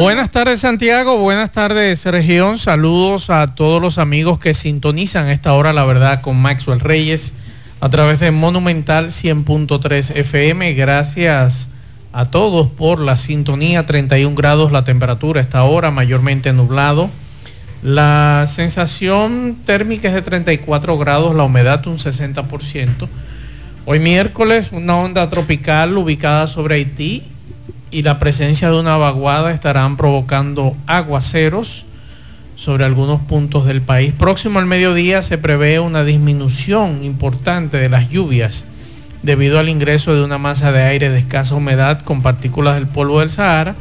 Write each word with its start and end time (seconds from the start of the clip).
Buenas 0.00 0.30
tardes 0.30 0.60
Santiago, 0.60 1.18
buenas 1.18 1.52
tardes 1.52 2.06
región, 2.06 2.56
saludos 2.56 3.28
a 3.28 3.54
todos 3.54 3.82
los 3.82 3.98
amigos 3.98 4.38
que 4.38 4.54
sintonizan 4.54 5.28
esta 5.28 5.52
hora 5.52 5.74
la 5.74 5.84
verdad 5.84 6.22
con 6.22 6.40
Maxwell 6.40 6.80
Reyes 6.80 7.34
a 7.82 7.90
través 7.90 8.18
de 8.18 8.30
Monumental 8.30 9.08
100.3 9.08 10.16
FM. 10.16 10.72
Gracias 10.72 11.68
a 12.14 12.30
todos 12.30 12.68
por 12.68 12.98
la 12.98 13.18
sintonía, 13.18 13.84
31 13.84 14.34
grados 14.34 14.72
la 14.72 14.84
temperatura 14.84 15.42
esta 15.42 15.64
hora, 15.64 15.90
mayormente 15.90 16.54
nublado. 16.54 17.10
La 17.82 18.46
sensación 18.48 19.58
térmica 19.66 20.08
es 20.08 20.14
de 20.14 20.22
34 20.22 20.96
grados, 20.96 21.34
la 21.34 21.42
humedad 21.42 21.86
un 21.86 21.98
60%. 21.98 23.06
Hoy 23.84 23.98
miércoles 23.98 24.72
una 24.72 24.96
onda 24.96 25.28
tropical 25.28 25.98
ubicada 25.98 26.48
sobre 26.48 26.76
Haití 26.76 27.29
y 27.90 28.02
la 28.02 28.18
presencia 28.18 28.70
de 28.70 28.78
una 28.78 28.96
vaguada 28.96 29.52
estarán 29.52 29.96
provocando 29.96 30.76
aguaceros 30.86 31.84
sobre 32.56 32.84
algunos 32.84 33.20
puntos 33.22 33.66
del 33.66 33.80
país. 33.80 34.12
Próximo 34.12 34.58
al 34.58 34.66
mediodía 34.66 35.22
se 35.22 35.38
prevé 35.38 35.80
una 35.80 36.04
disminución 36.04 37.04
importante 37.04 37.78
de 37.78 37.88
las 37.88 38.10
lluvias 38.10 38.64
debido 39.22 39.58
al 39.58 39.68
ingreso 39.68 40.14
de 40.14 40.24
una 40.24 40.38
masa 40.38 40.72
de 40.72 40.82
aire 40.82 41.10
de 41.10 41.18
escasa 41.18 41.54
humedad 41.54 42.00
con 42.02 42.22
partículas 42.22 42.74
del 42.74 42.86
polvo 42.86 43.20
del 43.20 43.30
Sahara. 43.30 43.74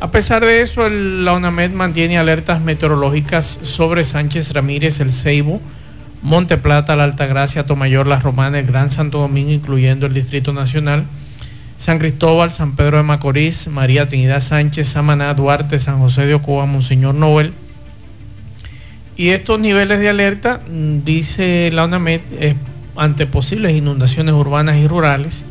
A 0.00 0.10
pesar 0.10 0.44
de 0.44 0.62
eso, 0.62 0.88
la 0.88 1.32
UNAMED 1.34 1.70
mantiene 1.70 2.18
alertas 2.18 2.60
meteorológicas 2.60 3.46
sobre 3.62 4.04
Sánchez 4.04 4.52
Ramírez, 4.52 5.00
El 5.00 5.12
Ceibo, 5.12 5.60
Monte 6.22 6.56
Plata, 6.56 6.96
La 6.96 7.04
Altagracia, 7.04 7.66
Tomayor, 7.66 8.06
Las 8.06 8.22
Romanas, 8.22 8.66
Gran 8.66 8.90
Santo 8.90 9.18
Domingo, 9.18 9.52
incluyendo 9.52 10.06
el 10.06 10.14
Distrito 10.14 10.52
Nacional, 10.52 11.04
San 11.82 11.98
Cristóbal, 11.98 12.52
San 12.52 12.76
Pedro 12.76 12.98
de 12.98 13.02
Macorís, 13.02 13.66
María 13.66 14.06
Trinidad 14.06 14.38
Sánchez, 14.38 14.86
Samaná, 14.86 15.34
Duarte, 15.34 15.80
San 15.80 15.98
José 15.98 16.26
de 16.26 16.34
Ocoa, 16.34 16.64
Monseñor 16.64 17.16
Noel. 17.16 17.52
Y 19.16 19.30
estos 19.30 19.58
niveles 19.58 19.98
de 19.98 20.08
alerta, 20.08 20.60
mm, 20.70 20.98
dice 21.04 21.70
la 21.72 21.86
UNAMED, 21.86 22.20
ante 22.94 23.26
posibles 23.26 23.74
inundaciones 23.74 24.32
urbanas 24.32 24.76
y 24.76 24.86
rurales 24.86 25.44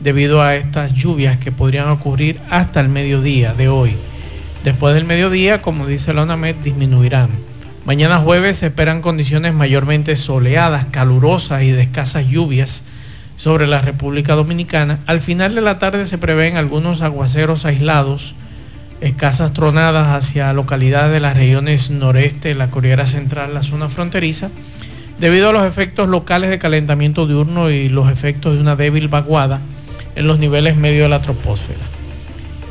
debido 0.00 0.40
a 0.40 0.56
estas 0.56 0.94
lluvias 0.94 1.36
que 1.36 1.52
podrían 1.52 1.90
ocurrir 1.90 2.40
hasta 2.48 2.80
el 2.80 2.88
mediodía 2.88 3.52
de 3.52 3.68
hoy. 3.68 3.94
Después 4.64 4.94
del 4.94 5.04
mediodía, 5.04 5.60
como 5.60 5.86
dice 5.86 6.14
la 6.14 6.22
UNAMED, 6.22 6.54
disminuirán. 6.64 7.28
Mañana 7.84 8.20
jueves 8.20 8.56
se 8.56 8.68
esperan 8.68 9.02
condiciones 9.02 9.52
mayormente 9.52 10.16
soleadas, 10.16 10.86
calurosas 10.86 11.62
y 11.62 11.72
de 11.72 11.82
escasas 11.82 12.26
lluvias 12.26 12.84
sobre 13.36 13.66
la 13.66 13.80
República 13.80 14.34
Dominicana. 14.34 15.00
Al 15.06 15.20
final 15.20 15.54
de 15.54 15.60
la 15.60 15.78
tarde 15.78 16.04
se 16.04 16.18
prevén 16.18 16.56
algunos 16.56 17.02
aguaceros 17.02 17.64
aislados, 17.64 18.34
escasas 19.00 19.52
tronadas 19.52 20.08
hacia 20.10 20.52
localidades 20.52 21.12
de 21.12 21.20
las 21.20 21.36
regiones 21.36 21.90
noreste, 21.90 22.54
la 22.54 22.70
Cordillera 22.70 23.06
Central, 23.06 23.54
la 23.54 23.62
zona 23.62 23.88
fronteriza, 23.88 24.50
debido 25.18 25.50
a 25.50 25.52
los 25.52 25.64
efectos 25.64 26.08
locales 26.08 26.50
de 26.50 26.58
calentamiento 26.58 27.26
diurno 27.26 27.70
y 27.70 27.88
los 27.88 28.10
efectos 28.10 28.54
de 28.54 28.60
una 28.60 28.76
débil 28.76 29.08
vaguada 29.08 29.60
en 30.16 30.26
los 30.26 30.38
niveles 30.38 30.76
medio 30.76 31.04
de 31.04 31.08
la 31.08 31.22
troposfera. 31.22 31.80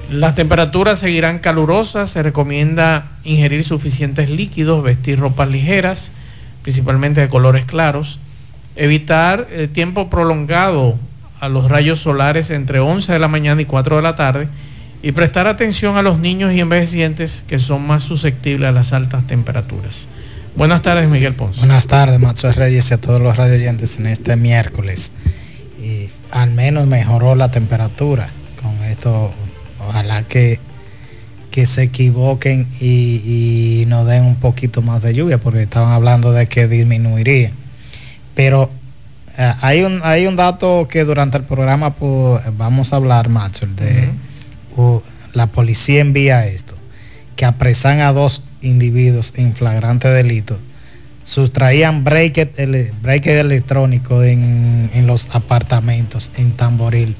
Las 0.09 0.35
temperaturas 0.35 0.99
seguirán 0.99 1.39
calurosas, 1.39 2.09
se 2.09 2.21
recomienda 2.21 3.07
ingerir 3.23 3.63
suficientes 3.63 4.29
líquidos, 4.29 4.83
vestir 4.83 5.19
ropas 5.19 5.49
ligeras, 5.49 6.11
principalmente 6.61 7.21
de 7.21 7.29
colores 7.29 7.65
claros, 7.65 8.19
evitar 8.75 9.47
el 9.51 9.69
tiempo 9.69 10.09
prolongado 10.09 10.95
a 11.39 11.49
los 11.49 11.69
rayos 11.69 11.99
solares 11.99 12.49
entre 12.49 12.79
11 12.79 13.11
de 13.11 13.19
la 13.19 13.27
mañana 13.27 13.61
y 13.61 13.65
4 13.65 13.97
de 13.97 14.01
la 14.01 14.15
tarde 14.15 14.47
y 15.01 15.11
prestar 15.11 15.47
atención 15.47 15.97
a 15.97 16.01
los 16.01 16.17
niños 16.17 16.53
y 16.53 16.61
envejecientes 16.61 17.43
que 17.47 17.59
son 17.59 17.85
más 17.85 18.03
susceptibles 18.03 18.69
a 18.69 18.71
las 18.71 18.93
altas 18.93 19.27
temperaturas. 19.27 20.07
Buenas 20.55 20.81
tardes, 20.81 21.09
Miguel 21.09 21.33
Ponce. 21.33 21.59
Buenas 21.59 21.87
tardes, 21.87 22.19
Macho 22.19 22.51
Reyes 22.53 22.89
y 22.89 22.93
a 22.93 22.97
todos 22.97 23.21
los 23.21 23.35
radio 23.35 23.55
oyentes 23.55 23.97
en 23.97 24.07
este 24.07 24.35
miércoles. 24.35 25.11
Y 25.83 26.09
al 26.31 26.51
menos 26.51 26.87
mejoró 26.87 27.35
la 27.35 27.51
temperatura 27.51 28.29
con 28.61 28.81
esto. 28.85 29.33
Ojalá 29.85 30.23
que, 30.23 30.59
que 31.51 31.65
se 31.65 31.83
equivoquen 31.83 32.69
y, 32.79 33.81
y 33.81 33.85
nos 33.87 34.07
den 34.07 34.23
un 34.23 34.35
poquito 34.35 34.81
más 34.81 35.01
de 35.01 35.13
lluvia, 35.13 35.39
porque 35.39 35.63
estaban 35.63 35.91
hablando 35.91 36.31
de 36.31 36.47
que 36.47 36.69
disminuiría 36.69 37.51
pero 38.35 38.69
eh, 39.37 39.53
hay, 39.61 39.83
un, 39.83 40.01
hay 40.03 40.25
un 40.25 40.35
dato 40.35 40.87
que 40.89 41.03
durante 41.03 41.37
el 41.37 41.43
programa 41.43 41.91
pues, 41.91 42.43
vamos 42.57 42.93
a 42.93 42.97
hablar, 42.97 43.29
macho, 43.29 43.65
de 43.65 44.09
la 45.33 45.47
policía 45.47 46.01
envía 46.01 46.45
esto, 46.45 46.73
que 47.35 47.45
apresan 47.45 48.01
a 48.01 48.11
dos 48.11 48.41
individuos 48.61 49.33
en 49.35 49.55
flagrante 49.55 50.07
delito, 50.07 50.57
sustraían 51.25 52.03
breaker, 52.03 52.51
electrónico 52.57 54.23
en, 54.23 54.89
los 55.05 55.27
apartamentos 55.31 56.31
en 56.37 56.51
Tamboril. 56.51 57.15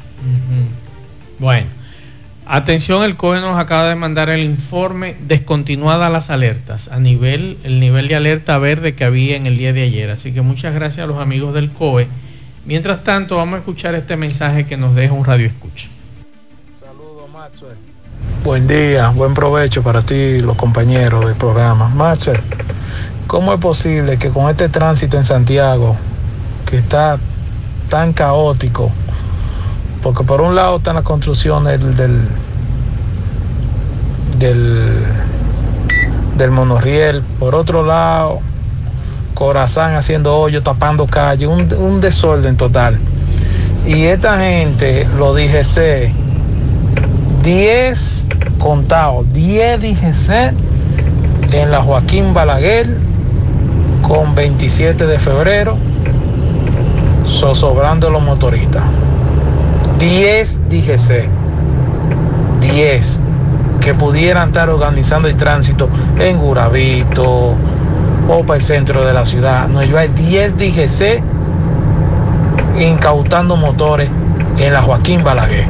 Bueno. 1.40 1.83
Atención, 2.46 3.04
el 3.04 3.16
COE 3.16 3.40
nos 3.40 3.58
acaba 3.58 3.88
de 3.88 3.96
mandar 3.96 4.30
el 4.30 4.42
informe 4.42 5.16
descontinuada 5.22 6.10
las 6.10 6.30
alertas 6.30 6.90
a 6.90 7.00
nivel, 7.00 7.58
el 7.64 7.80
nivel 7.80 8.10
de 8.10 8.16
alerta 8.16 8.58
verde 8.58 8.96
que 8.96 9.06
había 9.06 9.38
en 9.38 9.48
el 9.48 9.58
día 9.58 9.72
de 9.72 9.84
ayer. 9.84 10.10
Así 10.10 10.34
que 10.34 10.42
muchas 10.42 10.74
gracias 10.74 11.06
a 11.06 11.08
los 11.08 11.20
amigos 11.20 11.54
del 11.54 11.72
COE. 11.72 12.08
Mientras 12.66 13.04
tanto, 13.04 13.38
vamos 13.38 13.56
a 13.56 13.58
escuchar 13.60 13.96
este 13.96 14.18
mensaje 14.18 14.66
que 14.66 14.76
nos 14.76 14.94
deja 14.94 15.14
un 15.14 15.24
radio 15.24 15.48
escucha. 15.48 15.88
Saludos, 16.78 17.30
Maxwell. 17.32 17.78
Buen 18.44 18.68
día, 18.68 19.10
buen 19.10 19.34
provecho 19.34 19.82
para 19.82 20.02
ti, 20.02 20.40
los 20.42 20.58
compañeros 20.58 21.26
del 21.26 21.36
programa. 21.36 21.88
Maxwell, 21.90 22.42
¿cómo 23.26 23.54
es 23.54 23.60
posible 23.62 24.18
que 24.18 24.30
con 24.30 24.50
este 24.50 24.68
tránsito 24.68 25.16
en 25.16 25.24
Santiago, 25.24 25.96
que 26.70 26.78
está 26.78 27.18
tan 27.90 28.12
caótico, 28.12 28.92
porque 30.04 30.24
por 30.26 30.42
un 30.42 30.54
lado 30.54 30.78
están 30.78 30.96
las 30.96 31.06
construcciones 31.06 31.80
del, 31.80 31.96
del, 34.38 35.00
del, 36.38 36.52
monorriel, 36.52 37.24
por 37.40 37.56
otro 37.56 37.86
lado 37.86 38.40
Corazán 39.34 39.96
haciendo 39.96 40.36
hoyo, 40.38 40.62
tapando 40.62 41.08
calle, 41.08 41.48
un, 41.48 42.02
desorden 42.02 42.58
total. 42.58 43.00
Y 43.88 44.04
esta 44.04 44.38
gente, 44.40 45.08
lo 45.18 45.34
DGC, 45.34 46.12
10 47.42 48.28
contados, 48.60 49.32
10 49.34 49.82
DGC 49.82 50.54
en 51.54 51.72
la 51.72 51.82
Joaquín 51.82 52.34
Balaguer 52.34 52.98
con 54.08 54.36
27 54.36 55.08
de 55.08 55.18
febrero, 55.18 55.78
sobrando 57.26 58.10
los 58.10 58.22
motoristas. 58.22 58.84
10 60.00 60.70
DGC, 60.70 61.28
10 62.62 63.20
que 63.82 63.94
pudieran 63.94 64.50
estar 64.50 64.70
organizando 64.70 65.28
el 65.28 65.36
tránsito 65.36 65.90
en 66.18 66.38
Guravito 66.38 67.56
o 68.30 68.44
para 68.46 68.56
el 68.56 68.62
centro 68.62 69.06
de 69.06 69.14
la 69.14 69.26
ciudad. 69.26 69.68
No, 69.68 69.84
yo 69.84 69.98
hay 69.98 70.08
10 70.08 70.58
DGC 70.58 71.22
incautando 72.80 73.58
motores 73.58 74.10
en 74.58 74.74
la 74.74 74.82
Joaquín 74.82 75.24
Balaguer 75.24 75.66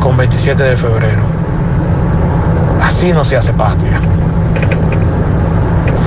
con 0.00 0.16
27 0.16 0.62
de 0.62 0.76
febrero. 0.76 1.22
Así 2.82 3.12
no 3.12 3.22
se 3.22 3.36
hace 3.36 3.52
patria. 3.52 4.00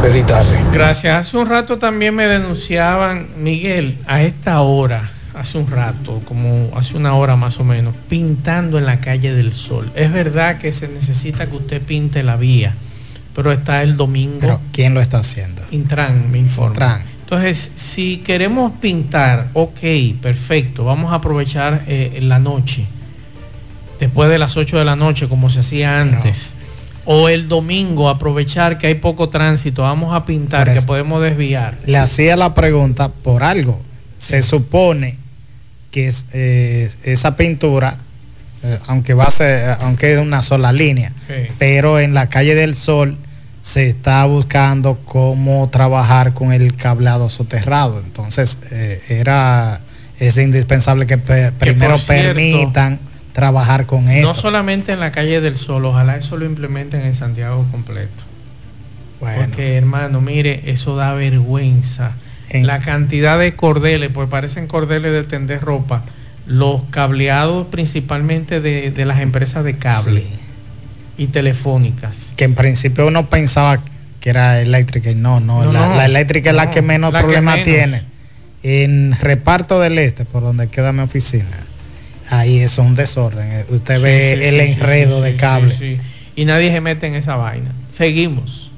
Feliz 0.02 0.26
tarde. 0.26 0.60
Gracias. 0.74 1.28
Hace 1.28 1.38
un 1.38 1.48
rato 1.48 1.78
también 1.78 2.16
me 2.16 2.28
denunciaban, 2.28 3.28
Miguel, 3.38 4.00
a 4.08 4.22
esta 4.22 4.62
hora 4.62 5.10
hace 5.42 5.58
un 5.58 5.68
rato, 5.68 6.22
como 6.26 6.70
hace 6.76 6.96
una 6.96 7.16
hora 7.16 7.36
más 7.36 7.60
o 7.60 7.64
menos, 7.64 7.96
pintando 8.08 8.78
en 8.78 8.86
la 8.86 9.00
calle 9.00 9.34
del 9.34 9.54
Sol. 9.54 9.92
Es 9.96 10.12
verdad 10.12 10.60
que 10.60 10.72
se 10.72 10.88
necesita 10.88 11.48
que 11.48 11.56
usted 11.56 11.82
pinte 11.82 12.22
la 12.22 12.38
vía, 12.38 12.76
pero 13.36 13.52
está 13.52 13.82
el 13.82 13.98
domingo. 13.98 14.40
¿Pero 14.40 14.62
quién 14.72 14.94
lo 14.94 15.02
está 15.02 15.18
haciendo? 15.18 15.64
Intran, 15.72 16.32
me 16.32 16.38
informa. 16.38 17.04
Entonces, 17.24 17.72
si 17.76 18.18
queremos 18.18 18.74
pintar, 18.80 19.50
ok, 19.54 19.80
perfecto, 20.22 20.86
vamos 20.86 21.12
a 21.12 21.16
aprovechar 21.16 21.86
eh, 21.88 22.20
la 22.22 22.38
noche, 22.38 22.86
después 24.00 24.30
de 24.30 24.38
las 24.38 24.58
8 24.58 24.78
de 24.78 24.86
la 24.86 24.96
noche, 24.96 25.28
como 25.28 25.50
se 25.50 25.62
hacía 25.62 26.00
antes. 26.00 26.54
o 27.04 27.30
el 27.30 27.48
domingo 27.48 28.10
aprovechar 28.10 28.78
que 28.78 28.86
hay 28.86 28.96
poco 28.96 29.30
tránsito, 29.30 29.82
vamos 29.82 30.14
a 30.14 30.24
pintar, 30.24 30.72
que 30.72 30.84
podemos 30.84 31.20
desviar. 31.20 31.80
Le 31.88 31.98
hacía 31.98 32.38
la 32.38 32.54
pregunta 32.54 33.10
por 33.10 33.44
algo. 33.44 33.82
Se 34.20 34.44
supone 34.44 35.21
que 35.92 36.08
es, 36.08 36.26
eh, 36.34 36.90
esa 37.04 37.36
pintura, 37.36 37.98
eh, 38.64 38.80
aunque 38.88 39.14
va 39.14 39.26
a 39.26 39.32
ser, 39.32 39.78
aunque 39.82 40.14
es 40.14 40.20
una 40.20 40.42
sola 40.42 40.72
línea, 40.72 41.14
pero 41.60 42.00
en 42.00 42.14
la 42.14 42.28
calle 42.28 42.56
del 42.56 42.76
Sol 42.76 43.18
se 43.62 43.90
está 43.90 44.26
buscando 44.26 44.98
cómo 45.06 45.70
trabajar 45.70 46.34
con 46.34 46.52
el 46.52 46.76
cableado 46.76 47.30
soterrado. 47.30 48.00
Entonces, 48.00 48.58
eh, 48.72 49.02
era 49.10 49.82
es 50.22 50.38
indispensable 50.38 51.08
que, 51.08 51.18
primero 51.18 51.96
permitan 52.08 53.00
trabajar 53.34 53.88
con 53.88 54.08
esto. 54.08 54.28
No 54.28 54.36
solamente 54.36 54.94
en 54.94 55.00
la 55.00 55.12
calle 55.12 55.42
del 55.42 55.58
Sol, 55.58 55.84
ojalá 55.86 56.16
eso 56.16 56.38
lo 56.38 56.46
implementen 56.46 57.02
en 57.02 57.16
Santiago 57.16 57.66
completo. 57.72 58.24
Porque 59.20 59.78
hermano, 59.78 60.22
mire, 60.22 60.62
eso 60.66 60.96
da 60.96 61.14
vergüenza. 61.14 62.12
La 62.54 62.80
cantidad 62.80 63.40
de 63.40 63.54
cordeles, 63.56 64.10
pues 64.14 64.28
parecen 64.30 64.68
cordeles 64.68 65.12
de 65.14 65.24
tender 65.24 65.62
ropa, 65.62 66.04
los 66.46 66.82
cableados 66.90 67.68
principalmente 67.68 68.60
de, 68.60 69.06
las 69.06 69.22
empresas 69.22 69.64
de 69.64 69.78
cable 69.78 70.24
y 71.18 71.28
telefónicas. 71.28 72.34
Que 72.36 72.44
en 72.44 72.56
principio 72.56 73.08
uno 73.08 73.30
pensaba 73.30 73.80
que 74.20 74.30
era 74.30 74.62
eléctrica 74.62 75.12
y 75.12 75.16
no, 75.16 75.40
no, 75.40 75.72
la, 75.72 76.06
eléctrica 76.06 76.50
es 76.50 76.56
la 76.56 76.70
que 76.70 76.82
menos 76.82 77.12
problemas 77.12 77.64
tiene. 77.64 78.04
En 78.64 79.18
reparto 79.20 79.80
del 79.80 79.98
este, 79.98 80.26
por 80.26 80.44
donde 80.44 80.68
queda 80.68 80.92
mi 80.92 81.02
oficina, 81.02 81.66
ahí 82.30 82.60
es 82.60 82.78
un 82.78 82.96
desorden. 82.96 83.52
Eh, 83.52 83.66
usted 83.70 84.00
ve 84.02 84.50
el 84.50 84.60
enredo 84.60 85.22
de 85.22 85.36
cable. 85.36 86.00
Y 86.36 86.46
nadie 86.46 86.72
se 86.72 86.82
mete 86.82 87.08
en 87.08 87.16
esa 87.16 87.36
vaina. 87.36 87.72
Seguimos. 87.92 88.72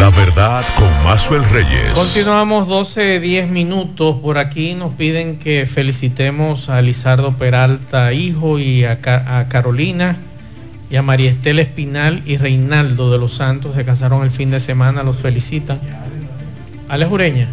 La 0.00 0.10
verdad 0.10 0.64
con 0.76 0.88
Mazuel 1.04 1.44
Reyes. 1.44 1.90
Continuamos 1.94 2.66
12, 2.68 3.20
10 3.20 3.48
minutos. 3.48 4.16
Por 4.20 4.38
aquí 4.38 4.74
nos 4.74 4.92
piden 4.94 5.38
que 5.38 5.66
felicitemos 5.66 6.68
a 6.68 6.82
Lizardo 6.82 7.32
Peralta, 7.32 8.12
hijo, 8.12 8.58
y 8.58 8.84
a, 8.84 8.98
Carolina, 9.48 10.16
y 10.90 10.96
a 10.96 11.02
María 11.02 11.30
Estela 11.30 11.62
Espinal 11.62 12.22
y 12.26 12.36
Reinaldo 12.36 13.10
de 13.10 13.18
los 13.18 13.34
Santos. 13.34 13.74
Se 13.74 13.84
casaron 13.84 14.22
el 14.24 14.30
fin 14.30 14.50
de 14.50 14.60
semana. 14.60 15.02
Los 15.02 15.18
felicitan. 15.18 15.78
Ale 16.88 17.06
Jureña. 17.06 17.48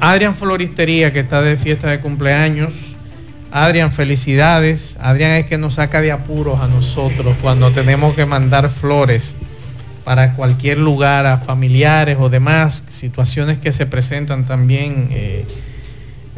Adrián 0.00 0.34
Floristería, 0.34 1.12
que 1.12 1.20
está 1.20 1.42
de 1.42 1.56
fiesta 1.56 1.88
de 1.90 2.00
cumpleaños 2.00 2.92
Adrián, 3.52 3.92
felicidades. 3.92 4.96
Adrián 4.98 5.32
es 5.32 5.46
que 5.46 5.58
nos 5.58 5.74
saca 5.74 6.00
de 6.00 6.10
apuros 6.10 6.60
a 6.60 6.68
nosotros 6.68 7.36
cuando 7.42 7.70
tenemos 7.70 8.14
que 8.14 8.24
mandar 8.24 8.70
flores 8.70 9.36
para 10.04 10.34
cualquier 10.34 10.78
lugar, 10.78 11.26
a 11.26 11.38
familiares 11.38 12.16
o 12.20 12.28
demás, 12.28 12.82
situaciones 12.88 13.58
que 13.58 13.72
se 13.72 13.86
presentan 13.86 14.44
también, 14.44 15.08
eh, 15.10 15.44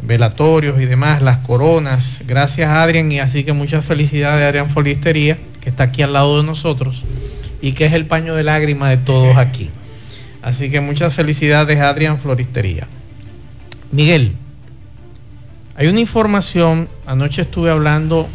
velatorios 0.03 0.79
y 0.79 0.85
demás, 0.85 1.21
las 1.21 1.39
coronas. 1.39 2.21
Gracias 2.27 2.69
Adrián 2.69 3.11
y 3.11 3.19
así 3.19 3.43
que 3.43 3.53
muchas 3.53 3.85
felicidades 3.85 4.45
Adrián 4.45 4.69
Floristería, 4.69 5.37
que 5.61 5.69
está 5.69 5.85
aquí 5.85 6.01
al 6.01 6.13
lado 6.13 6.37
de 6.37 6.43
nosotros 6.43 7.03
y 7.61 7.73
que 7.73 7.85
es 7.85 7.93
el 7.93 8.05
paño 8.05 8.35
de 8.35 8.43
lágrimas 8.43 8.89
de 8.91 8.97
todos 8.97 9.37
aquí. 9.37 9.69
Así 10.41 10.69
que 10.69 10.79
muchas 10.79 11.13
felicidades 11.13 11.79
Adrián 11.79 12.19
Floristería. 12.19 12.87
Miguel. 13.91 14.33
Hay 15.77 15.87
una 15.87 15.99
información, 15.99 16.87
anoche 17.05 17.41
estuve 17.41 17.69
hablando 17.69 18.29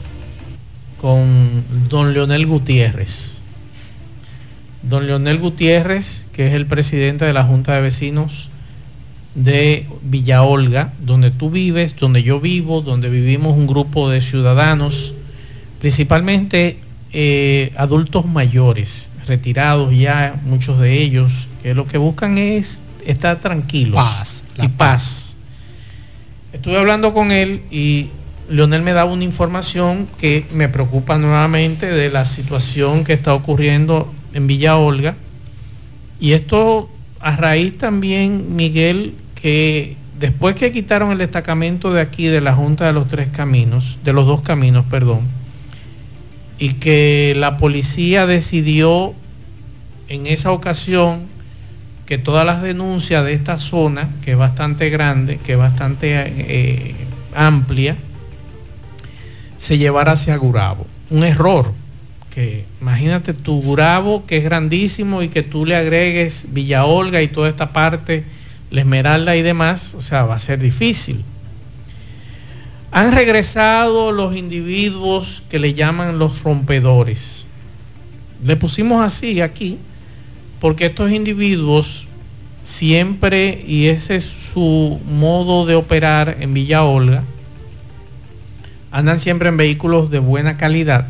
con 1.01 1.65
don 1.89 2.13
Leonel 2.13 2.47
Gutiérrez. 2.47 3.40
Don 4.83 5.07
Leonel 5.07 5.39
Gutiérrez, 5.39 6.27
que 6.33 6.49
es 6.49 6.55
el 6.55 6.67
presidente 6.67 7.25
de 7.25 7.33
la 7.33 7.45
Junta 7.45 7.75
de 7.75 7.83
Vecinos 7.83 8.49
de 9.35 9.87
Villa 10.03 10.43
Olga, 10.43 10.93
donde 11.01 11.31
tú 11.31 11.51
vives, 11.51 11.95
donde 11.97 12.23
yo 12.23 12.41
vivo, 12.41 12.81
donde 12.81 13.09
vivimos 13.09 13.57
un 13.57 13.67
grupo 13.67 14.11
de 14.11 14.21
ciudadanos, 14.21 15.15
principalmente 15.81 16.79
eh, 17.13 17.73
adultos 17.77 18.27
mayores, 18.27 19.11
retirados 19.27 19.95
ya, 19.97 20.41
muchos 20.45 20.81
de 20.81 21.01
ellos, 21.01 21.49
que 21.63 21.75
lo 21.75 21.87
que 21.87 21.99
buscan 21.99 22.39
es 22.39 22.81
estar 23.07 23.39
tranquilos 23.41 23.97
paz, 23.97 24.43
y 24.61 24.69
paz. 24.69 25.37
Estuve 26.53 26.79
hablando 26.79 27.13
con 27.15 27.31
él 27.31 27.63
y 27.71 28.09
Leonel 28.49 28.83
me 28.83 28.93
daba 28.93 29.13
una 29.13 29.23
información 29.23 30.09
que 30.19 30.45
me 30.53 30.69
preocupa 30.69 31.17
nuevamente 31.19 31.87
de 31.87 32.11
la 32.11 32.25
situación 32.25 33.05
que 33.05 33.13
está 33.13 33.35
ocurriendo 33.35 34.13
en 34.35 34.47
Villa 34.47 34.77
Olga. 34.77 35.15
Y 36.21 36.33
esto 36.33 36.91
a 37.21 37.37
raíz 37.37 37.79
también, 37.79 38.57
Miguel, 38.57 39.15
que 39.41 39.97
después 40.19 40.55
que 40.57 40.71
quitaron 40.73 41.13
el 41.13 41.19
destacamento 41.19 41.93
de 41.93 42.01
aquí 42.01 42.27
de 42.27 42.41
la 42.41 42.55
Junta 42.55 42.87
de 42.87 42.93
los 42.93 43.09
Tres 43.09 43.29
Caminos, 43.29 43.99
de 44.05 44.13
los 44.13 44.27
dos 44.27 44.43
caminos, 44.43 44.85
perdón, 44.85 45.21
y 46.59 46.75
que 46.75 47.35
la 47.37 47.57
policía 47.57 48.27
decidió 48.27 49.15
en 50.09 50.27
esa 50.27 50.53
ocasión 50.53 51.21
que 52.05 52.19
todas 52.19 52.45
las 52.45 52.61
denuncias 52.61 53.25
de 53.25 53.33
esta 53.33 53.57
zona, 53.57 54.11
que 54.23 54.33
es 54.33 54.37
bastante 54.37 54.91
grande, 54.91 55.39
que 55.39 55.53
es 55.53 55.59
bastante 55.59 56.13
eh, 56.27 56.95
amplia, 57.35 57.97
se 59.57 59.79
llevara 59.79 60.13
hacia 60.13 60.37
Gurabo. 60.37 60.87
Un 61.09 61.23
error, 61.23 61.73
que 62.35 62.65
imagínate 62.81 63.35
tu 63.35 63.61
Gurabo, 63.61 64.25
que 64.27 64.39
es 64.39 64.45
grandísimo, 64.45 65.23
y 65.23 65.29
que 65.29 65.43
tú 65.43 65.67
le 65.67 65.77
agregues 65.77 66.47
Villa 66.49 66.85
Olga 66.85 67.23
y 67.23 67.29
toda 67.29 67.49
esta 67.49 67.73
parte, 67.73 68.25
La 68.71 68.81
Esmeralda 68.81 69.37
y 69.37 69.43
demás, 69.43 69.95
o 69.95 70.03
sea, 70.03 70.25
va 70.25 70.37
a 70.37 70.39
ser 70.39 70.61
difícil. 70.61 71.25
Han 72.93 73.13
regresado 73.13 74.13
los 74.13 74.37
individuos 74.37 75.43
que 75.49 75.59
le 75.59 75.75
llaman 75.75 76.19
los 76.19 76.43
rompedores. 76.43 77.47
Le 78.45 78.57
pusimos 78.57 79.05
así 79.05 79.41
aquí, 79.41 79.79
porque 80.61 80.87
estos 80.87 81.11
individuos 81.13 82.07
siempre, 82.63 83.65
y 83.67 83.87
ese 83.87 84.17
es 84.17 84.25
su 84.25 85.01
modo 85.07 85.67
de 85.67 85.75
operar 85.75 86.37
en 86.41 86.55
Villa 86.55 86.85
Olga, 86.85 87.25
andan 88.91 89.21
siempre 89.21 89.49
en 89.49 89.57
vehículos 89.57 90.11
de 90.11 90.19
buena 90.19 90.57
calidad, 90.57 91.07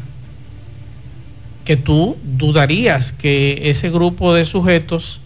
que 1.65 1.77
tú 1.77 2.17
dudarías 2.23 3.13
que 3.13 3.71
ese 3.71 3.91
grupo 3.91 4.35
de 4.35 4.45
sujetos 4.45 5.21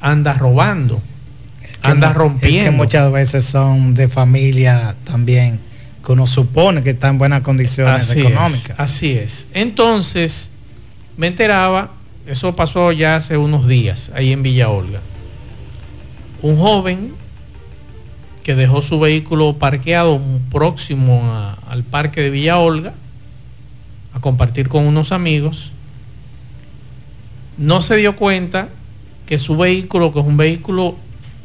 anda 0.00 0.34
robando, 0.34 1.00
anda 1.82 2.12
rompiendo. 2.12 2.70
que 2.70 2.76
muchas 2.76 3.10
veces 3.12 3.44
son 3.44 3.94
de 3.94 4.08
familia 4.08 4.94
también, 5.04 5.60
que 6.04 6.12
uno 6.12 6.26
supone 6.26 6.82
que 6.82 6.90
están 6.90 7.12
en 7.12 7.18
buenas 7.18 7.40
condiciones 7.42 8.10
económicas. 8.10 8.78
así 8.78 9.12
es. 9.12 9.46
Entonces, 9.52 10.50
me 11.16 11.26
enteraba 11.26 11.90
eso 12.26 12.56
pasó 12.56 12.90
ya 12.90 13.16
hace 13.16 13.36
unos 13.36 13.68
días 13.68 14.10
ahí 14.14 14.32
en 14.32 14.42
Villa 14.42 14.68
Olga. 14.68 15.00
Un 16.42 16.58
joven 16.58 17.12
que 18.42 18.54
dejó 18.54 18.82
su 18.82 18.98
vehículo 18.98 19.54
parqueado 19.54 20.20
próximo 20.50 21.22
al 21.68 21.84
parque 21.84 22.20
de 22.20 22.30
Villa 22.30 22.58
Olga 22.58 22.94
a 24.16 24.20
compartir 24.20 24.70
con 24.70 24.86
unos 24.86 25.12
amigos, 25.12 25.70
no 27.58 27.82
se 27.82 27.96
dio 27.96 28.16
cuenta 28.16 28.68
que 29.26 29.38
su 29.38 29.58
vehículo, 29.58 30.10
que 30.10 30.20
es 30.20 30.26
un 30.26 30.38
vehículo 30.38 30.96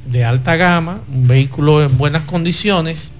de 0.05 0.23
alta 0.23 0.55
gama, 0.55 1.01
un 1.13 1.27
vehículo 1.27 1.83
en 1.83 1.97
buenas 1.97 2.23
condiciones, 2.23 3.11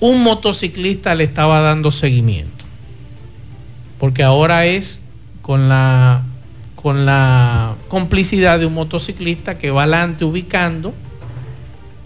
un 0.00 0.24
motociclista 0.24 1.14
le 1.14 1.24
estaba 1.24 1.60
dando 1.60 1.92
seguimiento. 1.92 2.64
Porque 4.00 4.24
ahora 4.24 4.66
es 4.66 5.00
con 5.42 5.68
la 5.68 6.22
con 6.74 7.06
la 7.06 7.74
complicidad 7.88 8.58
de 8.58 8.66
un 8.66 8.74
motociclista 8.74 9.58
que 9.58 9.70
va 9.70 9.82
adelante 9.82 10.24
ubicando 10.24 10.92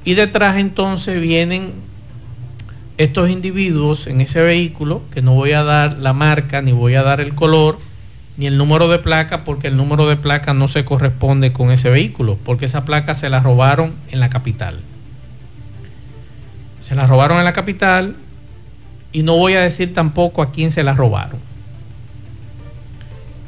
y 0.05 0.15
detrás 0.15 0.57
entonces 0.59 1.21
vienen 1.21 1.73
estos 3.01 3.31
individuos 3.31 4.07
en 4.09 4.21
ese 4.21 4.43
vehículo, 4.43 5.01
que 5.11 5.23
no 5.23 5.33
voy 5.33 5.53
a 5.53 5.63
dar 5.63 5.97
la 5.97 6.13
marca, 6.13 6.61
ni 6.61 6.73
voy 6.73 6.97
a 6.97 7.03
dar 7.03 7.23
el 7.23 7.35
color, 7.35 7.79
ni 8.37 8.47
el 8.47 8.59
número 8.59 8.89
de 8.89 8.99
placa, 8.99 9.43
porque 9.45 9.69
el 9.69 9.77
número 9.79 10.07
de 10.07 10.17
placa 10.17 10.53
no 10.53 10.69
se 10.69 10.85
corresponde 10.85 11.51
con 11.51 11.71
ese 11.71 11.89
vehículo, 11.89 12.39
porque 12.45 12.67
esa 12.67 12.85
placa 12.85 13.15
se 13.15 13.31
la 13.31 13.41
robaron 13.41 13.95
en 14.11 14.21
la 14.21 14.29
capital. 14.29 14.81
Se 16.83 16.95
la 16.95 17.07
robaron 17.07 17.39
en 17.39 17.45
la 17.45 17.55
capital 17.55 18.17
y 19.13 19.23
no 19.23 19.35
voy 19.37 19.55
a 19.55 19.61
decir 19.61 19.95
tampoco 19.95 20.43
a 20.43 20.53
quién 20.53 20.71
se 20.71 20.83
la 20.83 20.95
robaron 20.95 21.39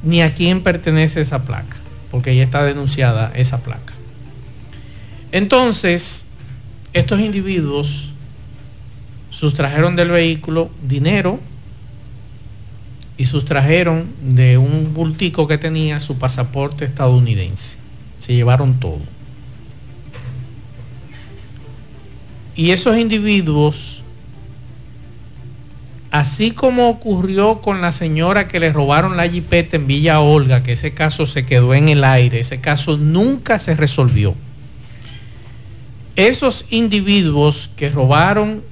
ni 0.02 0.22
a 0.22 0.34
quién 0.34 0.62
pertenece 0.62 1.20
esa 1.20 1.42
placa, 1.42 1.76
porque 2.10 2.34
ya 2.34 2.42
está 2.42 2.64
denunciada 2.64 3.30
esa 3.34 3.58
placa. 3.58 3.92
Entonces, 5.30 6.24
estos 6.94 7.20
individuos 7.20 8.11
sustrajeron 9.42 9.96
del 9.96 10.12
vehículo 10.12 10.70
dinero 10.84 11.40
y 13.16 13.24
sustrajeron 13.24 14.06
de 14.20 14.56
un 14.56 14.94
bultico 14.94 15.48
que 15.48 15.58
tenía 15.58 15.98
su 15.98 16.16
pasaporte 16.16 16.84
estadounidense. 16.84 17.76
Se 18.20 18.34
llevaron 18.34 18.78
todo. 18.78 19.00
Y 22.54 22.70
esos 22.70 22.96
individuos, 22.96 24.04
así 26.12 26.52
como 26.52 26.88
ocurrió 26.88 27.62
con 27.62 27.80
la 27.80 27.90
señora 27.90 28.46
que 28.46 28.60
le 28.60 28.72
robaron 28.72 29.16
la 29.16 29.28
jipeta 29.28 29.74
en 29.74 29.88
Villa 29.88 30.20
Olga, 30.20 30.62
que 30.62 30.70
ese 30.70 30.94
caso 30.94 31.26
se 31.26 31.44
quedó 31.44 31.74
en 31.74 31.88
el 31.88 32.04
aire, 32.04 32.38
ese 32.38 32.60
caso 32.60 32.96
nunca 32.96 33.58
se 33.58 33.74
resolvió. 33.74 34.36
Esos 36.14 36.64
individuos 36.70 37.70
que 37.74 37.90
robaron 37.90 38.70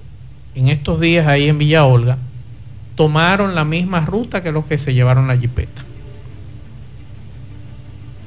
en 0.54 0.69
estos 0.69 1.00
días 1.00 1.26
ahí 1.26 1.49
en 1.49 1.59
Villa 1.59 1.85
Olga, 1.85 2.19
tomaron 2.97 3.54
la 3.54 3.64
misma 3.64 4.00
ruta 4.00 4.42
que 4.42 4.52
los 4.52 4.64
que 4.66 4.78
se 4.78 4.95
llevaron 4.95 5.28
la 5.28 5.37
jipeta. 5.37 5.83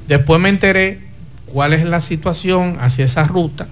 Después 0.08 0.40
me 0.40 0.48
enteré 0.48 1.00
cuál 1.46 1.72
es 1.72 1.84
la 1.84 2.00
situación 2.00 2.78
hacia 2.80 3.04
esa 3.04 3.24
ruta 3.24 3.66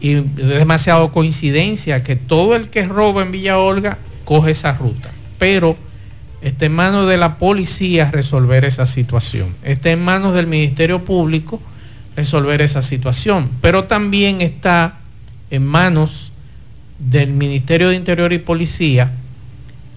y 0.00 0.12
es 0.12 0.36
demasiado 0.36 1.10
coincidencia 1.12 2.02
que 2.02 2.16
todo 2.16 2.54
el 2.54 2.68
que 2.68 2.86
roba 2.86 3.22
en 3.22 3.32
Villa 3.32 3.58
Olga 3.58 3.98
coge 4.24 4.52
esa 4.52 4.72
ruta. 4.72 5.10
Pero 5.38 5.76
está 6.42 6.66
en 6.66 6.72
manos 6.72 7.08
de 7.08 7.16
la 7.16 7.38
policía 7.38 8.10
resolver 8.10 8.64
esa 8.64 8.86
situación. 8.86 9.54
Está 9.62 9.90
en 9.90 10.04
manos 10.04 10.34
del 10.34 10.46
Ministerio 10.46 11.04
Público 11.04 11.60
resolver 12.14 12.62
esa 12.62 12.82
situación. 12.82 13.50
Pero 13.60 13.84
también 13.84 14.40
está 14.40 14.98
en 15.50 15.66
manos 15.66 16.25
del 16.98 17.32
Ministerio 17.32 17.88
de 17.88 17.96
Interior 17.96 18.32
y 18.32 18.38
Policía 18.38 19.10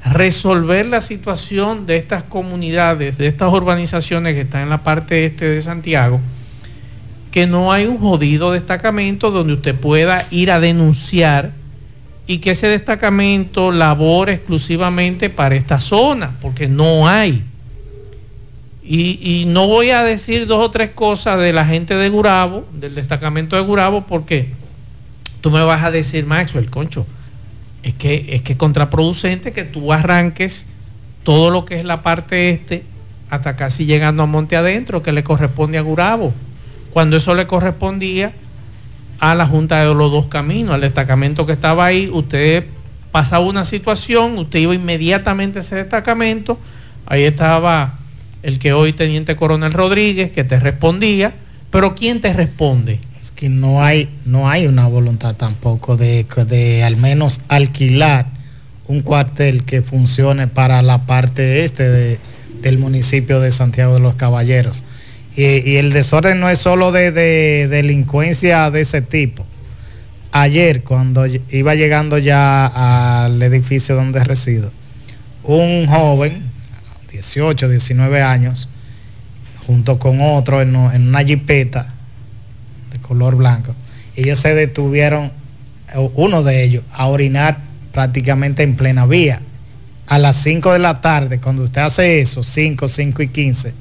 resolver 0.05 0.85
la 0.85 1.01
situación 1.01 1.85
de 1.85 1.97
estas 1.97 2.23
comunidades, 2.23 3.17
de 3.17 3.27
estas 3.27 3.51
urbanizaciones 3.51 4.33
que 4.33 4.41
están 4.41 4.63
en 4.63 4.69
la 4.69 4.83
parte 4.83 5.25
este 5.25 5.45
de 5.45 5.61
Santiago, 5.61 6.19
que 7.31 7.47
no 7.47 7.71
hay 7.71 7.85
un 7.85 7.97
jodido 7.97 8.51
destacamento 8.51 9.31
donde 9.31 9.53
usted 9.53 9.75
pueda 9.75 10.25
ir 10.31 10.51
a 10.51 10.59
denunciar 10.59 11.51
y 12.27 12.39
que 12.39 12.51
ese 12.51 12.67
destacamento 12.67 13.71
labore 13.71 14.33
exclusivamente 14.33 15.29
para 15.29 15.55
esta 15.55 15.79
zona, 15.79 16.35
porque 16.41 16.67
no 16.67 17.07
hay. 17.07 17.43
Y, 18.91 19.45
no 19.47 19.67
voy 19.67 19.91
a 19.91 20.03
decir 20.03 20.47
dos 20.47 20.65
o 20.65 20.71
tres 20.71 20.89
cosas 20.89 21.39
de 21.39 21.53
la 21.53 21.63
gente 21.63 21.93
de 21.93 22.09
Gurabo, 22.09 22.65
del 22.73 22.95
destacamento 22.95 23.55
de 23.55 23.61
Gurabo, 23.61 24.05
porque 24.07 24.49
tú 25.41 25.51
me 25.51 25.63
vas 25.63 25.83
a 25.83 25.91
decir, 25.91 26.25
Maxwell, 26.25 26.69
concho, 26.69 27.05
es 27.83 27.93
que 27.93 28.27
es 28.35 28.41
que 28.41 28.57
contraproducente 28.57 29.53
que 29.53 29.63
tú 29.63 29.93
arranques 29.93 30.65
todo 31.23 31.49
lo 31.49 31.65
que 31.65 31.79
es 31.79 31.85
la 31.85 32.01
parte 32.01 32.49
este 32.49 32.83
hasta 33.29 33.55
casi 33.55 33.85
llegando 33.85 34.23
a 34.23 34.25
Monte 34.25 34.55
Adentro, 34.55 35.03
que 35.03 35.11
le 35.11 35.23
corresponde 35.23 35.77
a 35.77 35.81
Gurabo 35.81 36.33
cuando 36.91 37.17
eso 37.17 37.35
le 37.35 37.47
correspondía 37.47 38.31
a 39.19 39.35
la 39.35 39.45
Junta 39.45 39.79
de 39.79 39.93
los 39.93 40.11
Dos 40.11 40.27
Caminos, 40.27 40.73
al 40.73 40.81
destacamento 40.81 41.45
que 41.45 41.53
estaba 41.53 41.85
ahí, 41.85 42.09
usted 42.11 42.65
pasaba 43.11 43.45
una 43.45 43.63
situación, 43.63 44.37
usted 44.37 44.59
iba 44.59 44.73
inmediatamente 44.73 45.59
a 45.59 45.61
ese 45.61 45.75
destacamento, 45.75 46.57
ahí 47.05 47.23
estaba 47.23 47.99
el 48.43 48.59
que 48.59 48.73
hoy 48.73 48.93
Teniente 48.93 49.35
Coronel 49.35 49.73
Rodríguez, 49.73 50.31
que 50.31 50.43
te 50.43 50.59
respondía, 50.59 51.33
pero 51.69 51.95
¿quién 51.95 52.21
te 52.21 52.31
responde? 52.33 52.99
Que 53.39 53.47
no 53.47 53.81
hay, 53.81 54.09
no 54.25 54.49
hay 54.49 54.67
una 54.67 54.87
voluntad 54.87 55.33
tampoco 55.33 55.95
de, 55.95 56.25
de 56.45 56.83
al 56.83 56.97
menos 56.97 57.39
alquilar 57.47 58.25
un 58.85 59.01
cuartel 59.01 59.63
que 59.63 59.81
funcione 59.81 60.47
para 60.47 60.81
la 60.81 61.05
parte 61.05 61.63
este 61.63 61.87
de, 61.87 62.19
del 62.61 62.79
municipio 62.79 63.39
de 63.39 63.53
Santiago 63.53 63.93
de 63.93 64.01
los 64.01 64.15
Caballeros. 64.15 64.83
Y, 65.37 65.43
y, 65.43 65.77
el 65.77 65.93
desorden 65.93 66.41
no 66.41 66.49
es 66.49 66.59
solo 66.59 66.91
de, 66.91 67.13
de, 67.13 67.69
delincuencia 67.69 68.69
de 68.71 68.81
ese 68.81 69.01
tipo. 69.01 69.45
Ayer, 70.33 70.83
cuando 70.83 71.25
iba 71.25 71.75
llegando 71.75 72.17
ya 72.17 73.23
al 73.23 73.41
edificio 73.41 73.95
donde 73.95 74.21
resido, 74.21 74.69
un 75.45 75.87
joven, 75.87 76.43
18, 77.09 77.69
19 77.69 78.21
años, 78.21 78.67
junto 79.65 79.97
con 79.97 80.19
otro 80.19 80.61
en, 80.61 80.75
en 80.75 81.07
una 81.07 81.23
jipeta 81.23 81.93
color 83.09 83.35
blanco, 83.35 83.75
ellos 84.15 84.37
se 84.39 84.53
detuvieron, 84.53 85.31
uno 86.13 86.43
de 86.43 86.63
ellos, 86.63 86.83
a 86.91 87.07
orinar 87.07 87.57
prácticamente 87.91 88.63
en 88.63 88.75
plena 88.75 89.05
vía. 89.05 89.41
A 90.07 90.17
las 90.19 90.37
5 90.37 90.73
de 90.73 90.79
la 90.79 91.01
tarde, 91.01 91.39
cuando 91.39 91.63
usted 91.63 91.81
hace 91.81 92.21
eso, 92.21 92.43
5, 92.43 92.87
5 92.87 93.23
y 93.23 93.27
15, 93.27 93.73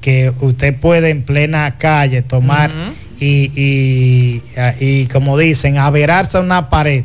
que 0.00 0.32
usted 0.40 0.74
puede 0.76 1.10
en 1.10 1.22
plena 1.22 1.76
calle 1.78 2.22
tomar 2.22 2.70
uh 2.70 2.74
-huh. 2.74 2.94
y, 3.20 3.52
y, 3.54 4.42
y, 4.80 5.06
como 5.06 5.38
dicen, 5.38 5.78
averarse 5.78 6.38
a 6.38 6.40
una 6.40 6.70
pared 6.70 7.04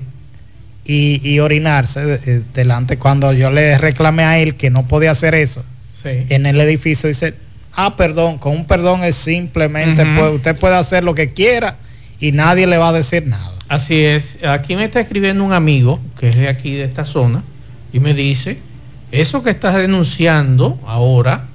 y, 0.86 1.22
y 1.24 1.39
orinarse 1.39 2.05
de, 2.05 2.41
delante. 2.53 2.98
Cuando 2.98 3.34
yo 3.34 3.51
le 3.51 3.77
reclamé 3.77 4.24
a 4.24 4.39
él 4.39 4.55
que 4.55 4.70
no 4.70 4.88
podía 4.88 5.12
hacer 5.12 5.36
eso 5.36 5.63
sí. 6.01 6.25
en 6.29 6.46
el 6.46 6.60
edificio, 6.62 7.10
dice, 7.10 7.34
ah, 7.75 7.96
perdón, 7.96 8.38
con 8.38 8.53
un 8.53 8.65
perdón 8.65 9.03
es 9.03 9.15
simplemente, 9.15 10.03
uh 10.03 10.05
-huh. 10.05 10.17
puede, 10.17 10.36
usted 10.36 10.55
puede 10.58 10.75
hacer 10.75 11.03
lo 11.03 11.13
que 11.15 11.34
quiera 11.34 11.77
y 12.20 12.32
nadie 12.32 12.67
le 12.67 12.77
va 12.77 12.89
a 12.89 12.94
decir 12.94 13.25
nada. 13.27 13.51
Así 13.67 14.03
es, 14.03 14.38
aquí 14.44 14.75
me 14.75 14.86
está 14.86 15.00
escribiendo 15.00 15.44
un 15.44 15.53
amigo 15.53 16.00
que 16.20 16.29
es 16.29 16.36
de 16.36 16.48
aquí, 16.48 16.75
de 16.75 16.84
esta 16.84 17.03
zona, 17.03 17.44
y 17.91 18.00
me 18.00 18.13
dice, 18.13 18.60
eso 19.12 19.44
que 19.44 19.50
estás 19.50 19.75
denunciando 19.75 20.79
ahora, 20.86 21.46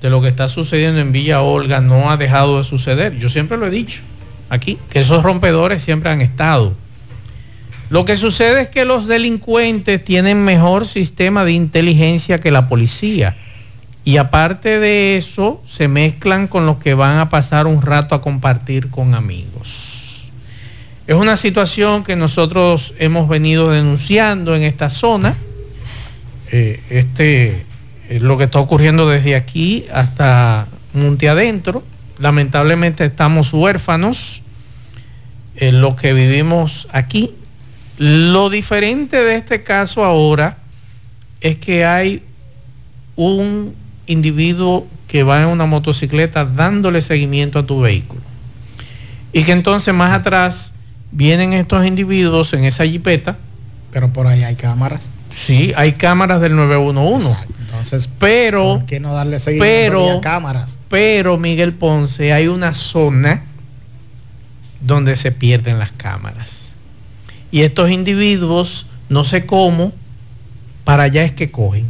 de 0.00 0.10
lo 0.10 0.22
que 0.22 0.28
está 0.28 0.48
sucediendo 0.48 1.00
en 1.00 1.10
Villa 1.10 1.42
Olga 1.42 1.80
no 1.80 2.10
ha 2.10 2.16
dejado 2.16 2.58
de 2.58 2.64
suceder. 2.64 3.18
Yo 3.18 3.28
siempre 3.28 3.56
lo 3.56 3.66
he 3.66 3.70
dicho 3.70 4.02
aquí, 4.48 4.78
que 4.90 5.00
esos 5.00 5.22
rompedores 5.22 5.82
siempre 5.82 6.10
han 6.10 6.20
estado. 6.20 6.74
Lo 7.90 8.04
que 8.04 8.16
sucede 8.16 8.62
es 8.62 8.68
que 8.68 8.84
los 8.84 9.06
delincuentes 9.06 10.04
tienen 10.04 10.44
mejor 10.44 10.86
sistema 10.86 11.44
de 11.44 11.52
inteligencia 11.52 12.38
que 12.38 12.50
la 12.50 12.68
policía. 12.68 13.34
Y 14.08 14.16
aparte 14.16 14.80
de 14.80 15.18
eso, 15.18 15.62
se 15.68 15.86
mezclan 15.86 16.48
con 16.48 16.64
los 16.64 16.78
que 16.78 16.94
van 16.94 17.18
a 17.18 17.28
pasar 17.28 17.66
un 17.66 17.82
rato 17.82 18.14
a 18.14 18.22
compartir 18.22 18.88
con 18.88 19.14
amigos. 19.14 20.30
Es 21.06 21.14
una 21.14 21.36
situación 21.36 22.04
que 22.04 22.16
nosotros 22.16 22.94
hemos 22.98 23.28
venido 23.28 23.70
denunciando 23.70 24.56
en 24.56 24.62
esta 24.62 24.88
zona. 24.88 25.36
Eh, 26.50 26.80
este 26.88 27.66
lo 28.20 28.38
que 28.38 28.44
está 28.44 28.60
ocurriendo 28.60 29.06
desde 29.06 29.36
aquí 29.36 29.84
hasta 29.92 30.68
Monte 30.94 31.28
Adentro. 31.28 31.84
Lamentablemente 32.18 33.04
estamos 33.04 33.52
huérfanos 33.52 34.40
en 35.54 35.82
lo 35.82 35.96
que 35.96 36.14
vivimos 36.14 36.88
aquí. 36.92 37.34
Lo 37.98 38.48
diferente 38.48 39.22
de 39.22 39.34
este 39.34 39.64
caso 39.64 40.02
ahora 40.02 40.56
es 41.42 41.56
que 41.56 41.84
hay 41.84 42.22
un 43.14 43.74
individuo 44.08 44.88
que 45.06 45.22
va 45.22 45.42
en 45.42 45.48
una 45.48 45.66
motocicleta 45.66 46.44
dándole 46.44 47.00
seguimiento 47.00 47.60
a 47.60 47.66
tu 47.66 47.80
vehículo. 47.80 48.20
Y 49.32 49.44
que 49.44 49.52
entonces 49.52 49.94
más 49.94 50.12
atrás 50.12 50.72
vienen 51.12 51.52
estos 51.52 51.86
individuos 51.86 52.52
en 52.54 52.64
esa 52.64 52.84
jipeta. 52.84 53.36
Pero 53.92 54.08
por 54.12 54.26
ahí 54.26 54.42
hay 54.42 54.56
cámaras. 54.56 55.08
Sí, 55.30 55.72
hay 55.76 55.92
cámaras 55.92 56.40
del 56.40 56.56
911. 56.56 57.30
Exacto. 57.30 57.54
Entonces, 57.60 58.08
pero, 58.18 58.78
¿por 58.78 58.86
qué 58.86 58.98
no 58.98 59.14
darle 59.14 59.38
seguimiento 59.38 59.94
pero, 59.94 60.20
cámaras? 60.20 60.78
Pero, 60.88 61.38
Miguel 61.38 61.74
Ponce, 61.74 62.32
hay 62.32 62.48
una 62.48 62.74
zona 62.74 63.42
donde 64.80 65.16
se 65.16 65.32
pierden 65.32 65.78
las 65.78 65.92
cámaras. 65.92 66.72
Y 67.50 67.62
estos 67.62 67.90
individuos, 67.90 68.86
no 69.08 69.24
sé 69.24 69.46
cómo, 69.46 69.92
para 70.84 71.04
allá 71.04 71.24
es 71.24 71.32
que 71.32 71.50
cogen. 71.50 71.86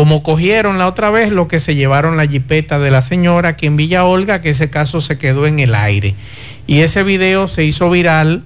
Como 0.00 0.22
cogieron 0.22 0.78
la 0.78 0.86
otra 0.88 1.10
vez 1.10 1.30
lo 1.30 1.46
que 1.46 1.58
se 1.58 1.74
llevaron 1.74 2.16
la 2.16 2.26
jipeta 2.26 2.78
de 2.78 2.90
la 2.90 3.02
señora 3.02 3.50
aquí 3.50 3.66
en 3.66 3.76
Villa 3.76 4.06
Olga, 4.06 4.40
que 4.40 4.48
ese 4.48 4.70
caso 4.70 5.02
se 5.02 5.18
quedó 5.18 5.46
en 5.46 5.58
el 5.58 5.74
aire. 5.74 6.14
Y 6.66 6.80
ese 6.80 7.02
video 7.02 7.48
se 7.48 7.64
hizo 7.64 7.90
viral 7.90 8.44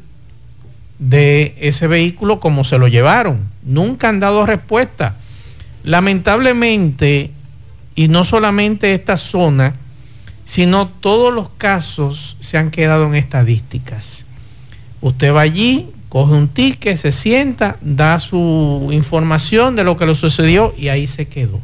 de 0.99 1.55
ese 1.61 1.87
vehículo 1.87 2.41
como 2.41 2.65
se 2.65 2.77
lo 2.77 2.89
llevaron. 2.89 3.39
Nunca 3.63 4.09
han 4.09 4.19
dado 4.19 4.45
respuesta. 4.47 5.15
Lamentablemente, 5.85 7.31
y 7.95 8.09
no 8.09 8.25
solamente 8.25 8.93
esta 8.93 9.17
zona, 9.17 9.75
sino 10.45 10.89
todos 10.89 11.33
los 11.33 11.51
casos 11.51 12.37
se 12.41 12.59
han 12.59 12.73
quedado 12.73 13.07
en 13.07 13.15
estadísticas. 13.15 14.25
Usted 15.01 15.33
va 15.33 15.43
allí, 15.43 15.93
coge 16.14 16.33
un 16.33 16.47
ticket, 16.47 16.97
se 16.97 17.11
sienta, 17.11 17.76
da 17.80 18.21
su 18.21 18.88
información 18.92 19.75
de 19.75 19.83
lo 19.83 19.97
que 19.97 20.06
le 20.06 20.14
sucedió 20.14 20.73
y 20.78 20.87
ahí 20.87 21.09
se 21.09 21.26
quedó. 21.26 21.59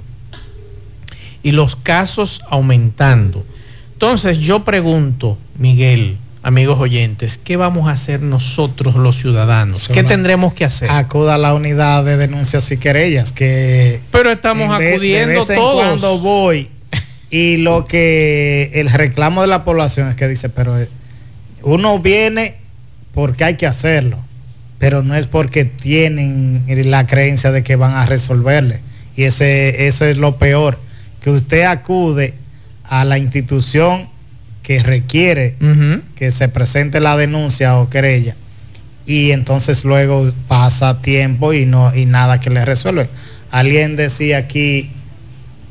Y 1.45 1.53
los 1.53 1.77
casos 1.77 2.43
aumentando. 2.49 3.45
Entonces 3.93 4.39
yo 4.39 4.65
pregunto, 4.65 5.39
Miguel, 5.57 6.17
amigos 6.43 6.81
oyentes, 6.81 7.39
¿qué 7.39 7.57
vamos 7.57 7.87
a 7.87 7.93
hacer 7.93 8.23
nosotros 8.23 8.97
los 8.97 9.21
ciudadanos? 9.21 9.89
¿Qué 9.89 10.03
tendremos 10.03 10.53
que 10.53 10.65
hacer? 10.65 10.91
Acuda 10.91 11.37
a 11.37 11.39
la 11.39 11.55
unidad 11.55 12.05
de 12.05 12.17
denuncias 12.17 12.73
y 12.73 12.77
querellas, 12.77 13.31
que... 13.31 14.01
Pero 14.11 14.33
estamos 14.33 14.75
acudiendo 14.75 15.47
todos. 15.47 15.75
cuando 15.81 16.19
voy 16.19 16.67
y 17.31 17.59
lo 17.59 17.87
que 17.87 18.73
el 18.75 18.91
reclamo 18.91 19.43
de 19.43 19.47
la 19.47 19.63
población 19.63 20.09
es 20.09 20.17
que 20.17 20.27
dice, 20.27 20.49
pero 20.49 20.77
eh, 20.77 20.89
uno 21.63 22.01
viene 22.01 22.57
porque 23.15 23.45
hay 23.45 23.57
que 23.57 23.69
hacerlo, 23.69 24.19
pero 24.81 25.05
no 25.05 25.15
es 25.15 25.27
porque 25.27 25.65
tienen 25.65 26.65
la 26.91 27.07
creencia 27.07 27.53
de 27.53 27.63
que 27.63 27.77
van 27.77 27.93
a 27.93 28.07
resolverle. 28.07 28.81
Y 29.17 29.25
ese, 29.25 29.87
eso 29.87 30.05
es 30.05 30.17
lo 30.17 30.39
peor, 30.39 30.81
que 31.21 31.31
usted 31.31 31.63
acude 31.63 32.35
a 32.83 33.05
la 33.05 33.19
institución 33.19 34.09
que 34.65 34.83
requiere 34.83 35.55
que 36.17 36.33
se 36.33 36.49
presente 36.49 36.99
la 36.99 37.17
denuncia 37.17 37.77
o 37.77 37.89
querella 37.89 38.35
y 39.11 39.33
entonces 39.33 39.85
luego 39.85 40.33
pasa 40.47 41.03
tiempo 41.03 41.53
y 41.53 41.67
no 41.67 41.95
y 41.95 42.07
nada 42.07 42.39
que 42.39 42.49
le 42.49 42.65
resuelve. 42.65 43.09
Alguien 43.51 43.97
decía 43.97 44.39
aquí 44.39 44.93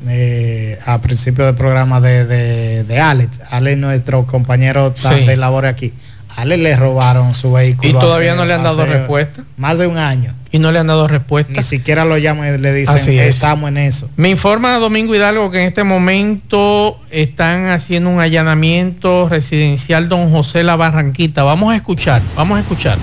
eh, 0.06 0.78
a 0.84 1.00
principio 1.00 1.46
del 1.46 1.54
programa 1.54 2.00
de, 2.02 2.84
de, 2.84 3.00
Alex, 3.00 3.40
Alex 3.50 3.78
nuestro 3.78 4.26
compañero 4.26 4.92
de 5.26 5.36
labor 5.38 5.64
aquí, 5.64 5.92
Alex 6.36 6.62
le 6.62 6.76
robaron 6.76 7.34
su 7.34 7.52
vehículo. 7.52 7.88
Y 7.88 7.92
todavía 7.92 8.34
no 8.34 8.44
le 8.44 8.54
han 8.54 8.62
dado 8.62 8.86
respuesta. 8.86 9.42
Más 9.56 9.78
de 9.78 9.86
un 9.86 9.98
año. 9.98 10.34
Y 10.52 10.58
no 10.58 10.72
le 10.72 10.78
han 10.78 10.86
dado 10.86 11.06
respuesta. 11.06 11.52
Ni 11.54 11.62
siquiera 11.62 12.04
lo 12.04 12.18
llaman 12.18 12.54
y 12.54 12.58
le 12.58 12.72
dicen 12.72 13.18
estamos 13.18 13.68
en 13.68 13.78
eso. 13.78 14.08
Me 14.16 14.30
informa 14.30 14.78
Domingo 14.78 15.14
Hidalgo 15.14 15.50
que 15.50 15.60
en 15.60 15.68
este 15.68 15.84
momento 15.84 16.98
están 17.10 17.68
haciendo 17.68 18.10
un 18.10 18.20
allanamiento 18.20 19.28
residencial 19.28 20.08
Don 20.08 20.30
José 20.30 20.64
La 20.64 20.76
Barranquita. 20.76 21.42
Vamos 21.42 21.72
a 21.72 21.76
escuchar, 21.76 22.22
vamos 22.34 22.58
a 22.58 22.60
escuchar. 22.60 22.98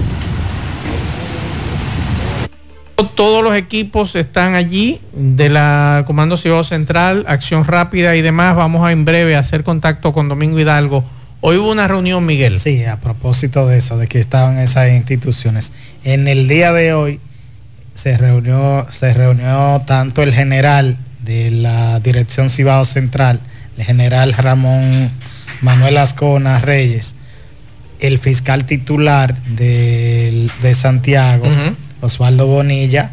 Todos 3.16 3.44
los 3.44 3.56
equipos 3.56 4.16
están 4.16 4.54
allí 4.54 5.00
de 5.12 5.50
la 5.50 6.04
Comando 6.06 6.38
Ciudad 6.38 6.62
Central, 6.62 7.26
Acción 7.28 7.66
Rápida 7.66 8.16
y 8.16 8.22
demás. 8.22 8.56
Vamos 8.56 8.86
a 8.86 8.92
en 8.92 9.06
breve 9.06 9.36
hacer 9.36 9.64
contacto 9.64 10.14
con 10.14 10.30
Domingo 10.30 10.60
Hidalgo. 10.60 11.04
Hoy 11.42 11.58
hubo 11.58 11.72
una 11.72 11.88
reunión, 11.88 12.26
Miguel. 12.26 12.60
Sí, 12.60 12.84
a 12.84 12.98
propósito 12.98 13.68
de 13.68 13.78
eso, 13.78 13.98
de 13.98 14.08
que 14.08 14.20
estaban 14.20 14.58
esas 14.58 14.92
instituciones. 14.92 15.72
En 16.04 16.28
el 16.28 16.48
día 16.48 16.74
de 16.74 16.94
hoy 16.94 17.20
se 17.94 18.18
reunió, 18.18 18.88
se 18.92 19.14
reunió 19.14 19.84
tanto 19.86 20.24
el 20.24 20.34
general 20.34 20.98
de 21.24 21.52
la 21.52 22.00
Dirección 22.00 22.50
Cibao 22.50 22.86
Central, 22.86 23.40
el 23.78 23.84
general 23.84 24.34
Ramón 24.34 25.12
Manuel 25.62 25.98
Ascona 25.98 26.60
Reyes, 26.60 27.16
el 28.00 28.20
fiscal 28.20 28.66
titular 28.66 29.36
de, 29.44 30.50
Santiago. 30.76 31.48
Osvaldo 32.02 32.48
Bonilla, 32.48 33.12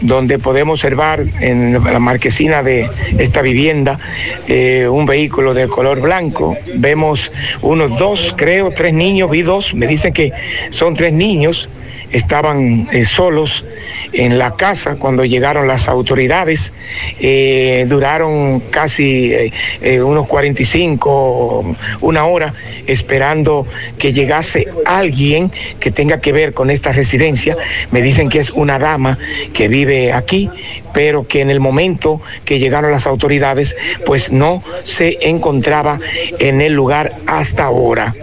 donde 0.00 0.38
podemos 0.38 0.80
observar 0.80 1.24
en 1.40 1.72
la 1.72 1.98
marquesina 1.98 2.62
de 2.62 2.88
esta 3.18 3.42
vivienda 3.42 3.98
eh, 4.46 4.88
un 4.90 5.06
vehículo 5.06 5.54
de 5.54 5.68
color 5.68 6.00
blanco. 6.00 6.56
Vemos 6.74 7.32
unos 7.62 7.98
dos, 7.98 8.34
creo, 8.36 8.70
tres 8.70 8.94
niños, 8.94 9.30
vi 9.30 9.42
dos, 9.42 9.74
me 9.74 9.86
dicen 9.86 10.12
que 10.12 10.32
son 10.70 10.94
tres 10.94 11.12
niños 11.12 11.68
estaban 12.12 12.88
eh, 12.92 13.04
solos 13.04 13.64
en 14.12 14.38
la 14.38 14.56
casa 14.56 14.96
cuando 14.96 15.24
llegaron 15.24 15.68
las 15.68 15.88
autoridades. 15.88 16.72
Eh, 17.20 17.86
duraron 17.88 18.60
casi 18.70 19.32
eh, 19.32 20.02
unos 20.02 20.26
45, 20.26 21.76
una 22.00 22.26
hora, 22.26 22.54
esperando 22.86 23.66
que 23.98 24.12
llegase 24.12 24.68
alguien 24.86 25.50
que 25.80 25.90
tenga 25.90 26.20
que 26.20 26.32
ver 26.32 26.54
con 26.54 26.70
esta 26.70 26.92
residencia. 26.92 27.56
Me 27.90 28.02
dicen 28.02 28.28
que 28.28 28.38
es 28.38 28.50
una 28.50 28.78
dama 28.78 29.18
que 29.52 29.68
vive 29.68 30.12
aquí, 30.12 30.50
pero 30.94 31.26
que 31.26 31.40
en 31.40 31.50
el 31.50 31.60
momento 31.60 32.20
que 32.44 32.58
llegaron 32.58 32.90
las 32.90 33.06
autoridades, 33.06 33.76
pues 34.06 34.32
no 34.32 34.62
se 34.84 35.18
encontraba 35.22 36.00
en 36.38 36.60
el 36.60 36.72
lugar 36.72 37.16
hasta 37.26 37.64
ahora. 37.64 38.14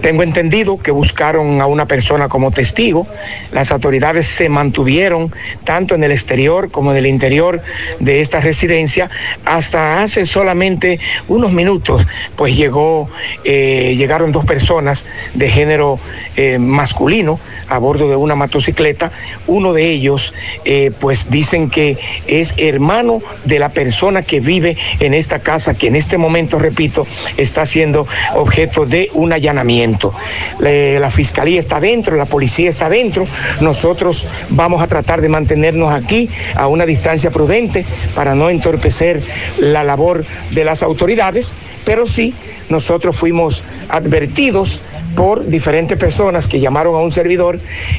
Tengo 0.00 0.22
entendido 0.22 0.78
que 0.78 0.90
buscaron 0.90 1.60
a 1.60 1.66
una 1.66 1.86
persona 1.86 2.28
como 2.28 2.50
testigo. 2.50 3.06
Las 3.52 3.70
autoridades 3.70 4.26
se 4.26 4.48
mantuvieron 4.48 5.32
tanto 5.64 5.94
en 5.94 6.04
el 6.04 6.10
exterior 6.10 6.70
como 6.70 6.92
en 6.92 6.96
el 6.96 7.06
interior 7.06 7.60
de 7.98 8.20
esta 8.20 8.40
residencia 8.40 9.10
hasta 9.44 10.02
hace 10.02 10.24
solamente 10.24 11.00
unos 11.28 11.52
minutos, 11.52 12.06
pues 12.36 12.56
llegó, 12.56 13.08
eh, 13.44 13.94
llegaron 13.96 14.32
dos 14.32 14.44
personas 14.44 15.04
de 15.34 15.50
género 15.50 15.98
eh, 16.36 16.58
masculino 16.58 17.38
a 17.68 17.78
bordo 17.78 18.08
de 18.08 18.16
una 18.16 18.34
motocicleta. 18.34 19.12
Uno 19.46 19.72
de 19.72 19.90
ellos, 19.90 20.34
eh, 20.64 20.92
pues 20.98 21.30
dicen 21.30 21.68
que 21.68 21.98
es 22.26 22.54
hermano 22.56 23.22
de 23.44 23.58
la 23.58 23.68
persona 23.68 24.22
que 24.22 24.40
vive 24.40 24.76
en 25.00 25.14
esta 25.14 25.40
casa, 25.40 25.74
que 25.74 25.88
en 25.88 25.96
este 25.96 26.16
momento, 26.16 26.58
repito, 26.58 27.06
está 27.36 27.66
siendo 27.66 28.06
objeto 28.34 28.86
de 28.86 29.10
un 29.12 29.32
allanamiento 29.32 29.89
la 30.58 31.10
fiscalía 31.10 31.58
está 31.58 31.80
dentro, 31.80 32.16
la 32.16 32.26
policía 32.26 32.70
está 32.70 32.88
dentro. 32.88 33.26
Nosotros 33.60 34.26
vamos 34.50 34.82
a 34.82 34.86
tratar 34.86 35.20
de 35.20 35.28
mantenernos 35.28 35.92
aquí 35.92 36.30
a 36.54 36.66
una 36.66 36.86
distancia 36.86 37.30
prudente 37.30 37.84
para 38.14 38.34
no 38.34 38.50
entorpecer 38.50 39.22
la 39.58 39.84
labor 39.84 40.24
de 40.50 40.64
las 40.64 40.82
autoridades, 40.82 41.54
pero 41.84 42.06
sí 42.06 42.34
nosotros 42.68 43.16
fuimos 43.16 43.62
advertidos 43.88 44.80
por 45.16 45.46
diferentes 45.46 45.98
personas 45.98 46.46
que 46.46 46.60
llamaron 46.60 46.94
a 46.94 46.98
un 46.98 47.10
servidor 47.10 47.58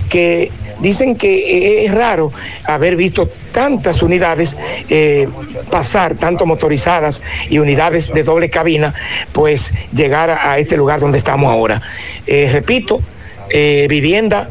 que 0.10 0.52
dicen 0.82 1.16
que 1.16 1.86
es 1.86 1.94
raro 1.94 2.32
haber 2.66 2.96
visto 2.96 3.30
tantas 3.52 4.02
unidades 4.02 4.58
eh, 4.90 5.28
pasar, 5.70 6.16
tanto 6.16 6.46
motorizadas 6.46 7.22
y 7.50 7.60
unidades 7.60 8.14
de 8.14 8.24
doble 8.24 8.50
cabina, 8.50 8.94
pues 9.32 9.74
llegar 9.94 10.30
a, 10.30 10.58
este 10.58 10.78
lugar 10.78 11.00
donde 11.00 11.18
estamos 11.18 11.52
ahora. 11.52 11.82
Eh, 12.28 12.50
repito, 12.52 13.02
eh, 13.50 13.88
vivienda 13.90 14.50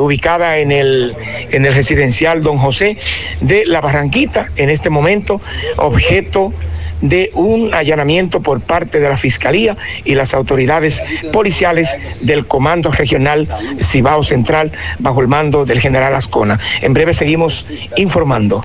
ubicada 0.00 0.56
en 0.56 0.72
el, 0.72 1.14
en 1.50 1.66
el 1.66 1.74
residencial 1.74 2.42
Don 2.42 2.56
José 2.56 2.96
de 3.42 3.66
La 3.66 3.82
Barranquita, 3.82 4.48
en 4.56 4.70
este 4.70 4.88
momento 4.88 5.42
objeto 5.76 6.54
de 7.02 7.30
un 7.34 7.74
allanamiento 7.74 8.40
por 8.40 8.60
parte 8.60 8.98
de 9.00 9.08
la 9.08 9.18
Fiscalía 9.18 9.76
y 10.04 10.14
las 10.14 10.32
autoridades 10.32 11.02
policiales 11.32 11.94
del 12.22 12.46
Comando 12.46 12.90
Regional 12.90 13.46
Cibao 13.80 14.22
Central 14.22 14.72
bajo 14.98 15.20
el 15.20 15.28
mando 15.28 15.66
del 15.66 15.80
general 15.80 16.14
Ascona. 16.14 16.58
En 16.80 16.94
breve 16.94 17.12
seguimos 17.12 17.66
informando. 17.96 18.62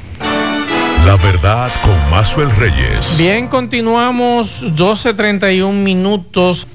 La 1.06 1.16
verdad 1.16 1.72
con 1.84 2.10
Mazuel 2.10 2.52
Reyes. 2.52 3.16
Bien, 3.18 3.48
continuamos 3.48 4.64
12.31 4.64 5.72
minutos. 5.72 6.68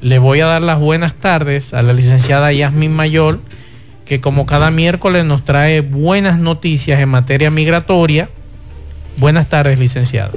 Le 0.00 0.18
voy 0.18 0.40
a 0.40 0.46
dar 0.46 0.62
las 0.62 0.78
buenas 0.78 1.14
tardes 1.14 1.74
a 1.74 1.82
la 1.82 1.92
licenciada 1.92 2.52
Yasmin 2.52 2.92
Mayor, 2.92 3.40
que 4.06 4.20
como 4.20 4.46
cada 4.46 4.70
miércoles 4.70 5.24
nos 5.24 5.44
trae 5.44 5.80
buenas 5.80 6.38
noticias 6.38 7.00
en 7.00 7.08
materia 7.08 7.50
migratoria. 7.50 8.28
Buenas 9.16 9.48
tardes, 9.48 9.78
licenciada. 9.78 10.30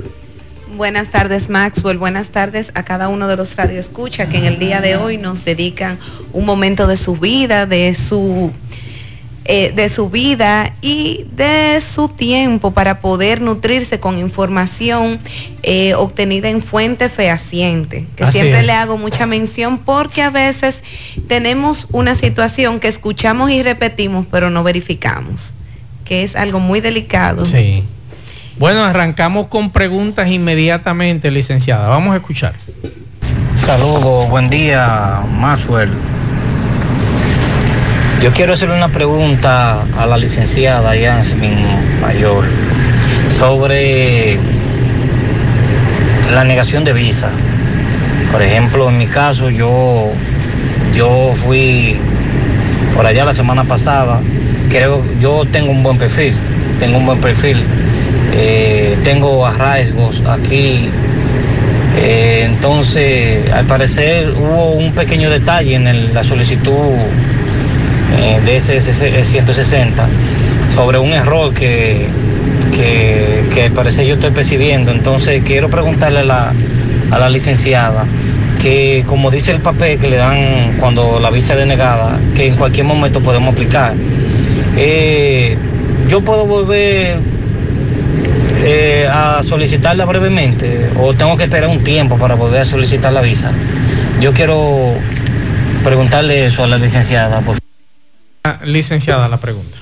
Buenas 0.76 1.10
tardes 1.10 1.50
Maxwell, 1.50 2.00
buenas 2.00 2.30
tardes 2.30 2.72
a 2.74 2.84
cada 2.84 3.08
uno 3.08 3.28
de 3.28 3.36
los 3.36 3.56
radioescucha 3.56 4.28
que 4.28 4.38
en 4.38 4.46
el 4.46 4.58
día 4.58 4.82
de 4.82 4.96
hoy 4.96 5.18
nos 5.18 5.46
dedican 5.46 6.00
un 6.32 6.46
momento 6.46 6.88
de 6.88 6.98
su 6.98 7.16
vida, 7.16 7.68
de 7.68 7.94
su 7.94 8.52
eh, 9.46 9.72
de 9.76 9.90
su 9.90 10.10
vida 10.10 10.74
y 10.82 11.26
de 11.36 11.80
su 11.82 12.10
tiempo 12.10 12.72
para 12.72 13.02
poder 13.02 13.42
nutrirse 13.42 14.00
con 14.00 14.18
información 14.18 15.20
eh, 15.62 15.94
obtenida 15.96 16.50
en 16.50 16.62
fuente 16.62 17.08
fehaciente, 17.08 18.08
que 18.16 18.32
siempre 18.32 18.64
le 18.64 18.72
hago 18.72 18.98
mucha 18.98 19.28
mención 19.28 19.78
porque 19.78 20.24
a 20.24 20.32
veces 20.32 20.84
tenemos 21.28 21.88
una 21.92 22.16
situación 22.16 22.80
que 22.80 22.88
escuchamos 22.88 23.52
y 23.52 23.62
repetimos 23.62 24.26
pero 24.32 24.50
no 24.50 24.64
verificamos, 24.64 25.54
que 26.04 26.24
es 26.24 26.36
algo 26.36 26.60
muy 26.60 26.82
delicado. 26.82 27.46
Sí. 27.46 27.84
Bueno, 28.58 28.84
arrancamos 28.84 29.48
con 29.48 29.72
preguntas 29.72 30.30
inmediatamente, 30.30 31.32
licenciada. 31.32 31.88
Vamos 31.88 32.14
a 32.14 32.18
escuchar. 32.18 32.54
Saludos, 33.58 34.30
buen 34.30 34.50
día, 34.50 35.22
Maxwell. 35.40 35.90
Yo 38.22 38.32
quiero 38.32 38.54
hacer 38.54 38.70
una 38.70 38.90
pregunta 38.90 39.82
a 39.98 40.06
la 40.06 40.18
licenciada 40.18 40.96
Yasmin 40.96 41.66
Mayor 42.00 42.46
sobre 43.38 44.38
la 46.32 46.44
negación 46.44 46.84
de 46.84 46.94
visa. 46.94 47.30
Por 48.32 48.44
ejemplo, 48.44 48.88
en 48.88 49.00
mi 49.00 49.08
caso, 49.08 49.50
yo, 49.50 50.12
yo 50.96 51.34
fui 51.34 51.98
por 52.96 53.08
allá 53.08 53.26
la 53.26 53.34
semana 53.34 53.64
pasada. 53.64 54.22
Creo, 54.70 55.04
yo 55.20 55.44
tengo 55.46 55.72
un 55.72 55.82
buen 55.82 55.98
perfil, 55.98 56.36
tengo 56.80 57.00
un 57.00 57.08
buen 57.08 57.20
perfil 57.20 57.66
eh, 58.36 58.98
tengo 59.04 59.46
arraigos 59.46 60.24
aquí. 60.28 60.90
Eh, 61.98 62.48
entonces, 62.50 63.52
al 63.52 63.66
parecer 63.66 64.32
hubo 64.32 64.72
un 64.72 64.94
pequeño 64.94 65.30
detalle 65.30 65.76
en 65.76 66.14
la 66.14 66.24
solicitud 66.24 66.96
eh, 68.18 68.42
de 68.44 68.58
ese, 68.58 68.82
160 68.82 70.08
sobre 70.74 70.98
un 70.98 71.14
error 71.14 71.54
que, 71.54 72.08
que, 72.72 73.64
al 73.64 73.72
parecer 73.72 74.08
yo 74.08 74.16
estoy 74.16 74.32
percibiendo. 74.32 74.92
Entonces, 74.92 75.44
quiero 75.46 75.70
preguntarle 75.70 76.20
a 76.20 76.24
la, 76.24 76.54
a 77.12 77.20
la 77.20 77.30
licenciada 77.30 78.06
que 78.62 79.04
como 79.08 79.30
dice 79.30 79.52
el 79.52 79.60
papel 79.60 80.00
que 80.00 80.10
le 80.10 80.16
dan 80.16 80.78
cuando 80.80 81.20
la 81.20 81.30
visa 81.30 81.54
denegada, 81.56 82.18
que 82.34 82.48
en 82.48 82.56
cualquier 82.56 82.86
momento 82.86 83.20
podemos 83.20 83.54
aplicar. 83.54 83.94
yo 86.08 86.22
puedo 86.22 86.46
volver 86.46 87.33
eh, 88.64 89.08
a 89.12 89.42
solicitarla 89.44 90.06
brevemente 90.06 90.90
o 91.00 91.14
tengo 91.14 91.38
que 91.38 91.44
esperar 91.44 91.70
un 91.70 91.84
tiempo 91.84 92.18
para 92.18 92.36
volver 92.36 92.62
a 92.62 92.66
solicitar 92.66 93.14
la 93.14 93.22
visa? 93.22 93.52
Yo 94.20 94.34
quiero 94.34 94.94
preguntarle 95.84 96.46
eso 96.46 96.64
a 96.64 96.68
la 96.68 96.78
licenciada. 96.78 97.42
Por... 97.42 97.58
Ah, 98.44 98.60
licenciada, 98.64 99.28
la 99.28 99.38
pregunta. 99.38 99.78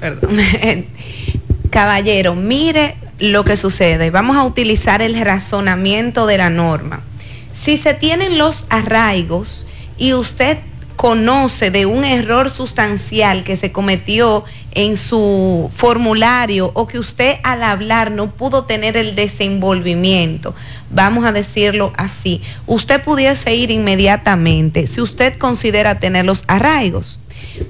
Perdón. 0.00 0.36
Caballero, 1.70 2.34
mire 2.34 2.96
lo 3.18 3.44
que 3.44 3.56
sucede. 3.56 4.10
Vamos 4.10 4.36
a 4.36 4.44
utilizar 4.44 5.02
el 5.02 5.18
razonamiento 5.20 6.26
de 6.26 6.38
la 6.38 6.50
norma. 6.50 7.02
Si 7.52 7.76
se 7.76 7.94
tienen 7.94 8.38
los 8.38 8.66
arraigos 8.68 9.66
y 9.98 10.12
usted 10.12 10.58
conoce 10.96 11.70
de 11.70 11.86
un 11.86 12.04
error 12.04 12.50
sustancial 12.50 13.44
que 13.44 13.56
se 13.56 13.70
cometió 13.70 14.44
en 14.72 14.96
su 14.96 15.70
formulario 15.74 16.70
o 16.74 16.86
que 16.86 16.98
usted 16.98 17.36
al 17.44 17.62
hablar 17.62 18.10
no 18.10 18.30
pudo 18.30 18.64
tener 18.64 18.96
el 18.96 19.14
desenvolvimiento, 19.14 20.54
vamos 20.90 21.24
a 21.24 21.32
decirlo 21.32 21.92
así, 21.96 22.42
usted 22.66 23.02
pudiese 23.02 23.54
ir 23.54 23.70
inmediatamente 23.70 24.86
si 24.86 25.00
usted 25.00 25.38
considera 25.38 25.98
tener 25.98 26.24
los 26.24 26.44
arraigos. 26.48 27.20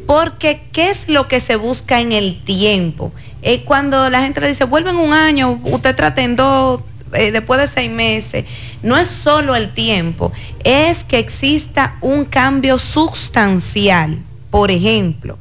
Porque, 0.07 0.63
¿qué 0.73 0.91
es 0.91 1.09
lo 1.09 1.29
que 1.29 1.39
se 1.41 1.57
busca 1.57 2.01
en 2.01 2.13
el 2.13 2.43
tiempo? 2.43 3.13
Eh, 3.43 3.63
cuando 3.65 4.11
la 4.11 4.23
gente 4.23 4.41
le 4.41 4.49
dice, 4.49 4.65
vuelven 4.65 4.97
un 4.97 5.13
año, 5.13 5.61
usted 5.63 5.95
trata 5.95 6.23
en 6.23 6.35
dos, 6.35 6.81
eh, 7.13 7.31
después 7.31 7.61
de 7.61 7.69
seis 7.69 7.91
meses, 7.91 8.45
no 8.83 8.97
es 8.97 9.09
solo 9.09 9.55
el 9.57 9.73
tiempo, 9.73 10.33
es 10.65 11.05
que 11.05 11.19
exista 11.19 11.97
un 12.01 12.25
cambio 12.25 12.79
sustancial. 12.79 14.19
Por 14.51 14.71
ejemplo, 14.71 15.39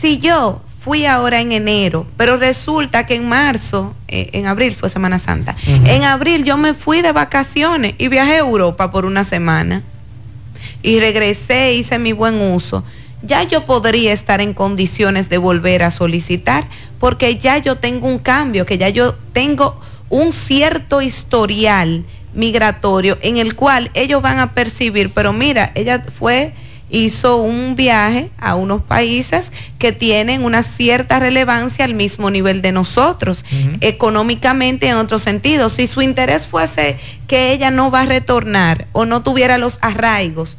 si 0.00 0.18
yo 0.18 0.60
fui 0.80 1.04
ahora 1.04 1.40
en 1.40 1.52
enero, 1.52 2.06
pero 2.16 2.36
resulta 2.36 3.04
que 3.04 3.14
en 3.14 3.28
marzo, 3.28 3.94
eh, 4.08 4.30
en 4.32 4.46
abril 4.46 4.74
fue 4.74 4.88
Semana 4.88 5.18
Santa, 5.18 5.54
en 5.66 6.04
abril 6.04 6.44
yo 6.44 6.56
me 6.56 6.72
fui 6.72 7.02
de 7.02 7.12
vacaciones 7.12 7.94
y 7.98 8.08
viajé 8.08 8.32
a 8.32 8.38
Europa 8.38 8.90
por 8.90 9.04
una 9.04 9.24
semana 9.24 9.82
y 10.82 10.98
regresé, 11.00 11.74
hice 11.74 11.98
mi 11.98 12.12
buen 12.12 12.40
uso. 12.40 12.82
Ya 13.22 13.42
yo 13.42 13.66
podría 13.66 14.14
estar 14.14 14.40
en 14.40 14.54
condiciones 14.54 15.28
de 15.28 15.36
volver 15.36 15.82
a 15.82 15.90
solicitar 15.90 16.64
porque 16.98 17.36
ya 17.36 17.58
yo 17.58 17.76
tengo 17.76 18.08
un 18.08 18.18
cambio, 18.18 18.64
que 18.64 18.78
ya 18.78 18.88
yo 18.88 19.14
tengo 19.34 19.78
un 20.08 20.32
cierto 20.32 21.02
historial 21.02 22.04
migratorio 22.34 23.18
en 23.22 23.36
el 23.36 23.54
cual 23.54 23.90
ellos 23.94 24.22
van 24.22 24.38
a 24.38 24.52
percibir, 24.54 25.10
pero 25.10 25.32
mira, 25.32 25.72
ella 25.74 26.02
fue 26.02 26.52
hizo 26.90 27.36
un 27.36 27.76
viaje 27.76 28.30
a 28.38 28.56
unos 28.56 28.82
países 28.82 29.52
que 29.78 29.92
tienen 29.92 30.44
una 30.44 30.62
cierta 30.62 31.20
relevancia 31.20 31.84
al 31.84 31.94
mismo 31.94 32.30
nivel 32.30 32.62
de 32.62 32.72
nosotros, 32.72 33.44
económicamente 33.80 34.88
en 34.88 34.96
otro 34.96 35.18
sentido. 35.18 35.70
Si 35.70 35.86
su 35.86 36.02
interés 36.02 36.46
fuese 36.46 36.98
que 37.26 37.52
ella 37.52 37.70
no 37.70 37.90
va 37.90 38.02
a 38.02 38.06
retornar 38.06 38.86
o 38.92 39.06
no 39.06 39.22
tuviera 39.22 39.56
los 39.56 39.78
arraigos, 39.80 40.58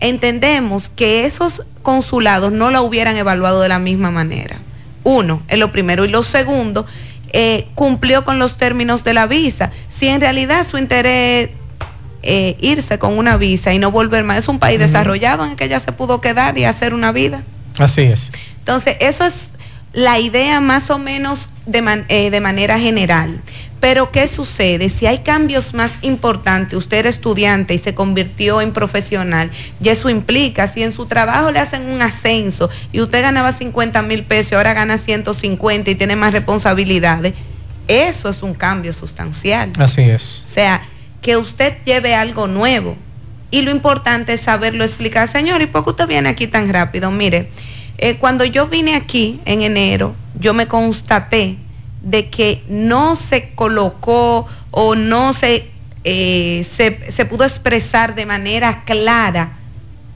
entendemos 0.00 0.88
que 0.88 1.26
esos 1.26 1.62
consulados 1.82 2.52
no 2.52 2.70
la 2.70 2.82
hubieran 2.82 3.16
evaluado 3.16 3.60
de 3.60 3.68
la 3.68 3.78
misma 3.78 4.10
manera. 4.10 4.58
Uno, 5.02 5.42
es 5.48 5.58
lo 5.58 5.72
primero. 5.72 6.04
Y 6.04 6.08
lo 6.08 6.22
segundo, 6.22 6.86
eh, 7.32 7.68
cumplió 7.74 8.24
con 8.24 8.38
los 8.38 8.56
términos 8.56 9.04
de 9.04 9.14
la 9.14 9.26
visa. 9.26 9.70
Si 9.88 10.08
en 10.08 10.20
realidad 10.20 10.66
su 10.66 10.78
interés 10.78 11.50
eh, 12.22 12.56
irse 12.60 12.98
con 12.98 13.16
una 13.16 13.38
visa 13.38 13.72
y 13.72 13.78
no 13.78 13.90
volver 13.90 14.24
más. 14.24 14.38
Es 14.38 14.48
un 14.48 14.58
país 14.58 14.78
desarrollado 14.78 15.44
en 15.44 15.52
el 15.52 15.56
que 15.56 15.64
ella 15.64 15.80
se 15.80 15.92
pudo 15.92 16.20
quedar 16.20 16.58
y 16.58 16.64
hacer 16.64 16.92
una 16.92 17.12
vida. 17.12 17.42
Así 17.78 18.02
es. 18.02 18.30
Entonces, 18.58 18.96
eso 19.00 19.24
es 19.24 19.52
la 19.94 20.18
idea 20.18 20.60
más 20.60 20.90
o 20.90 20.98
menos 20.98 21.48
de, 21.64 22.04
eh, 22.08 22.30
de 22.30 22.40
manera 22.40 22.78
general. 22.78 23.40
Pero 23.80 24.12
¿qué 24.12 24.28
sucede? 24.28 24.90
Si 24.90 25.06
hay 25.06 25.18
cambios 25.18 25.72
más 25.72 25.92
importantes, 26.02 26.76
usted 26.78 26.98
era 26.98 27.08
estudiante 27.08 27.72
y 27.72 27.78
se 27.78 27.94
convirtió 27.94 28.60
en 28.60 28.72
profesional, 28.72 29.50
y 29.82 29.88
eso 29.88 30.10
implica, 30.10 30.68
si 30.68 30.82
en 30.82 30.92
su 30.92 31.06
trabajo 31.06 31.50
le 31.50 31.58
hacen 31.58 31.88
un 31.88 32.02
ascenso 32.02 32.68
y 32.92 33.00
usted 33.00 33.22
ganaba 33.22 33.52
50 33.54 34.02
mil 34.02 34.22
pesos 34.22 34.52
y 34.52 34.54
ahora 34.56 34.74
gana 34.74 34.98
150 34.98 35.90
y 35.90 35.94
tiene 35.94 36.14
más 36.14 36.32
responsabilidades, 36.34 37.32
eso 37.88 38.28
es 38.28 38.42
un 38.42 38.54
cambio 38.54 38.92
sustancial. 38.92 39.72
Así 39.78 40.02
es. 40.02 40.44
O 40.44 40.48
sea, 40.48 40.82
que 41.22 41.36
usted 41.36 41.78
lleve 41.84 42.14
algo 42.14 42.46
nuevo. 42.46 42.96
Y 43.50 43.62
lo 43.62 43.72
importante 43.72 44.34
es 44.34 44.42
saberlo 44.42 44.84
explicar. 44.84 45.28
Señor, 45.28 45.60
¿y 45.60 45.66
por 45.66 45.82
qué 45.82 45.90
usted 45.90 46.06
viene 46.06 46.28
aquí 46.28 46.46
tan 46.46 46.68
rápido? 46.72 47.10
Mire, 47.10 47.48
eh, 47.98 48.16
cuando 48.16 48.44
yo 48.44 48.68
vine 48.68 48.94
aquí 48.94 49.40
en 49.44 49.62
enero, 49.62 50.14
yo 50.38 50.54
me 50.54 50.68
constaté 50.68 51.56
de 52.02 52.28
que 52.30 52.62
no 52.68 53.16
se 53.16 53.50
colocó 53.54 54.46
o 54.70 54.94
no 54.94 55.32
se, 55.32 55.68
eh, 56.04 56.66
se, 56.70 57.12
se 57.12 57.24
pudo 57.26 57.44
expresar 57.44 58.14
de 58.14 58.26
manera 58.26 58.84
clara 58.84 59.52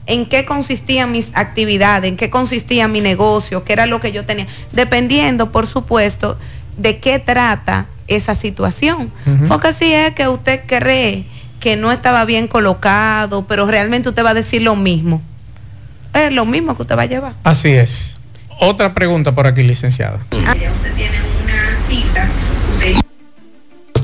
en 0.07 0.25
qué 0.25 0.45
consistían 0.45 1.11
mis 1.11 1.27
actividades, 1.33 2.09
en 2.09 2.17
qué 2.17 2.29
consistía 2.29 2.87
mi 2.87 3.01
negocio, 3.01 3.63
qué 3.63 3.73
era 3.73 3.85
lo 3.85 3.99
que 3.99 4.11
yo 4.11 4.25
tenía, 4.25 4.47
dependiendo, 4.71 5.51
por 5.51 5.67
supuesto, 5.67 6.37
de 6.77 6.99
qué 6.99 7.19
trata 7.19 7.87
esa 8.07 8.35
situación. 8.35 9.11
Porque 9.47 9.73
si 9.73 9.91
es 9.93 10.11
que 10.11 10.27
usted 10.27 10.61
cree 10.67 11.25
que 11.59 11.75
no 11.75 11.91
estaba 11.91 12.25
bien 12.25 12.47
colocado, 12.47 13.47
pero 13.47 13.65
realmente 13.65 14.09
usted 14.09 14.23
va 14.23 14.31
a 14.31 14.35
decir 14.35 14.61
lo 14.61 14.75
mismo. 14.75 15.21
Es 16.13 16.31
lo 16.31 16.45
mismo 16.45 16.75
que 16.75 16.83
usted 16.83 16.97
va 16.97 17.03
a 17.03 17.07
llevar. 17.07 17.33
Así 17.43 17.69
es. 17.69 18.17
Otra 18.59 18.93
pregunta 18.93 19.33
por 19.33 19.47
aquí, 19.47 19.63
licenciada. 19.63 20.19
Ah, 20.45 20.55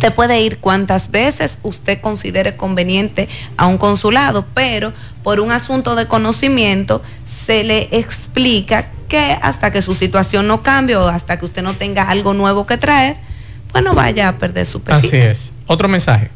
usted 0.02 0.16
puede 0.16 0.42
ir 0.42 0.58
cuantas 0.58 1.12
veces 1.12 1.60
usted 1.62 2.02
considere 2.02 2.56
conveniente 2.56 3.30
a 3.56 3.68
un 3.68 3.78
consulado, 3.78 4.48
pero 4.56 4.94
por 5.22 5.40
un 5.40 5.52
asunto 5.52 5.96
de 5.96 6.08
conocimiento 6.08 7.04
se 7.46 7.64
le 7.64 7.88
explica 7.92 8.88
que 9.08 9.38
hasta 9.44 9.70
que 9.70 9.84
su 9.84 9.94
situación 9.94 10.48
no 10.48 10.64
cambie 10.64 10.96
o 10.96 11.08
hasta 11.08 11.38
que 11.38 11.46
usted 11.46 11.62
no 11.62 11.76
tenga 11.76 12.10
algo 12.10 12.34
nuevo 12.34 12.66
que 12.66 12.78
traer, 12.78 13.18
pues 13.72 13.84
no 13.84 13.94
vaya 13.94 14.28
a 14.28 14.40
perder 14.40 14.66
su 14.66 14.82
pesito. 14.82 15.06
Así 15.06 15.18
es. 15.18 15.54
Otro 15.68 15.88
mensaje. 15.88 16.32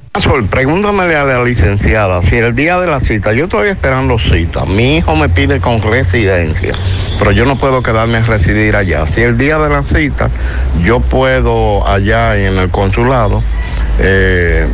Pregúntame 0.49 1.13
a 1.13 1.25
la 1.25 1.43
licenciada 1.43 2.21
si 2.21 2.37
el 2.37 2.55
día 2.55 2.79
de 2.79 2.87
la 2.87 3.01
cita, 3.01 3.33
yo 3.33 3.45
estoy 3.45 3.67
esperando 3.67 4.17
cita, 4.17 4.63
mi 4.63 4.95
hijo 4.95 5.13
me 5.17 5.27
pide 5.27 5.59
con 5.59 5.81
residencia, 5.81 6.73
pero 7.19 7.33
yo 7.33 7.43
no 7.43 7.57
puedo 7.57 7.83
quedarme 7.83 8.19
a 8.19 8.21
residir 8.21 8.77
allá. 8.77 9.07
Si 9.07 9.21
el 9.21 9.37
día 9.37 9.57
de 9.57 9.67
la 9.67 9.83
cita, 9.83 10.29
yo 10.85 11.01
puedo 11.01 11.85
allá 11.85 12.37
en 12.37 12.57
el 12.57 12.69
consulado 12.69 13.43
eh, 13.99 14.65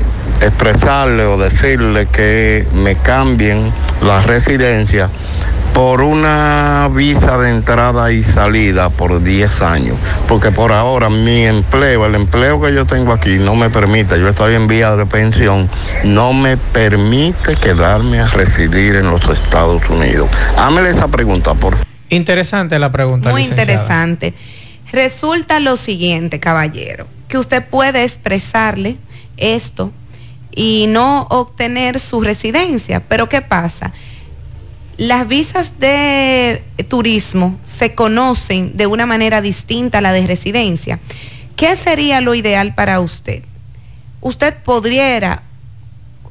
expresarle 0.42 1.26
o 1.26 1.40
decirle 1.40 2.06
que 2.06 2.68
me 2.76 2.96
cambien 2.98 3.74
la 4.04 4.22
residencia 4.22 5.10
por 5.74 6.02
una 6.02 6.90
visa 6.94 7.38
de 7.38 7.50
entrada 7.50 8.12
y 8.12 8.24
salida 8.24 8.90
por 8.90 9.24
10 9.24 9.62
años, 9.62 9.98
porque 10.28 10.52
por 10.52 10.72
ahora 10.72 11.10
mi 11.10 11.46
empleo, 11.46 12.06
el 12.06 12.16
empleo 12.16 12.62
que 12.62 12.74
yo 12.74 12.86
tengo 12.86 13.14
aquí 13.14 13.38
no 13.38 13.56
me 13.56 13.70
permite, 13.70 14.20
yo 14.20 14.28
estoy 14.28 14.56
en 14.56 14.68
vía 14.68 14.96
de 14.96 15.06
pensión, 15.06 15.70
no 16.04 16.34
me 16.34 16.58
permite 16.58 17.56
quedarme 17.56 18.20
a 18.20 18.28
residir 18.28 18.96
en 18.96 19.10
los 19.10 19.24
Estados 19.30 19.82
Unidos. 19.90 20.30
Hámele 20.58 20.90
esa 20.90 21.08
pregunta, 21.08 21.54
por 21.54 21.76
Interesante 22.10 22.78
la 22.78 22.92
pregunta. 22.92 23.32
Muy 23.32 23.44
interesante. 23.44 24.34
Resulta 24.92 25.62
lo 25.62 25.78
siguiente, 25.78 26.42
caballero, 26.42 27.08
que 27.30 27.38
usted 27.38 27.64
puede 27.66 28.04
expresarle 28.04 28.98
esto 29.38 29.92
y 30.54 30.88
no 30.90 31.28
obtener 31.30 32.02
su 32.02 32.20
residencia, 32.20 33.02
pero 33.08 33.30
¿qué 33.30 33.42
pasa? 33.42 33.94
Las 35.02 35.28
visas 35.28 35.80
de 35.80 36.62
turismo 36.88 37.60
se 37.64 37.96
conocen 37.96 38.78
de 38.78 38.86
una 38.86 39.08
manera 39.08 39.42
distinta 39.42 39.98
a 39.98 40.02
la 40.02 40.14
de 40.14 40.28
residencia. 40.28 41.00
¿Qué 41.56 41.76
sería 41.76 42.22
lo 42.22 42.36
ideal 42.36 42.76
para 42.76 43.00
usted? 43.00 43.42
Usted 44.22 44.54
podría 44.64 45.42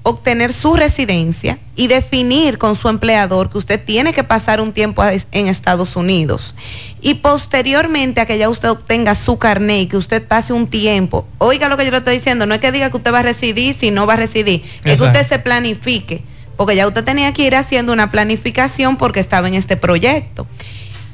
obtener 0.05 0.53
su 0.53 0.77
residencia 0.77 1.59
y 1.75 1.89
definir 1.89 2.59
con 2.59 2.77
su 2.77 2.89
empleador 2.89 3.51
que 3.51 3.59
usted 3.59 3.85
tiene 3.85 4.13
que 4.13 4.23
pasar 4.23 4.61
un 4.61 4.73
tiempo 4.73 5.03
en 5.05 5.49
Estados 5.49 5.97
Unidos. 5.97 6.55
Y 7.01 7.15
posteriormente 7.15 8.21
a 8.21 8.27
que 8.27 8.39
ya 8.39 8.49
usted 8.49 8.71
obtenga 8.71 9.17
su 9.17 9.37
carnet 9.37 9.81
y 9.81 9.87
que 9.87 9.97
usted 9.97 10.25
pase 10.25 10.53
un 10.53 10.69
tiempo, 10.69 11.27
oiga 11.39 11.69
lo 11.69 11.77
que 11.77 11.87
yo 11.87 11.91
le 11.91 11.97
estoy 11.97 12.15
diciendo, 12.15 12.47
no 12.47 12.55
es 12.55 12.61
que 12.61 12.71
diga 12.71 12.89
que 12.91 12.99
usted 12.99 13.13
va 13.13 13.19
a 13.19 13.25
residir 13.25 13.75
si 13.75 13.91
no 13.91 14.07
va 14.07 14.13
a 14.13 14.19
residir, 14.19 14.63
es 14.85 14.97
que 14.97 15.05
usted 15.05 15.27
se 15.27 15.41
planifique 15.41 16.23
porque 16.61 16.77
ya 16.77 16.87
usted 16.87 17.05
tenía 17.05 17.33
que 17.33 17.47
ir 17.47 17.57
haciendo 17.57 17.91
una 17.91 18.11
planificación 18.11 18.99
porque 18.99 19.19
estaba 19.19 19.49
en 19.49 19.55
este 19.55 19.79
proyecto. 19.79 20.47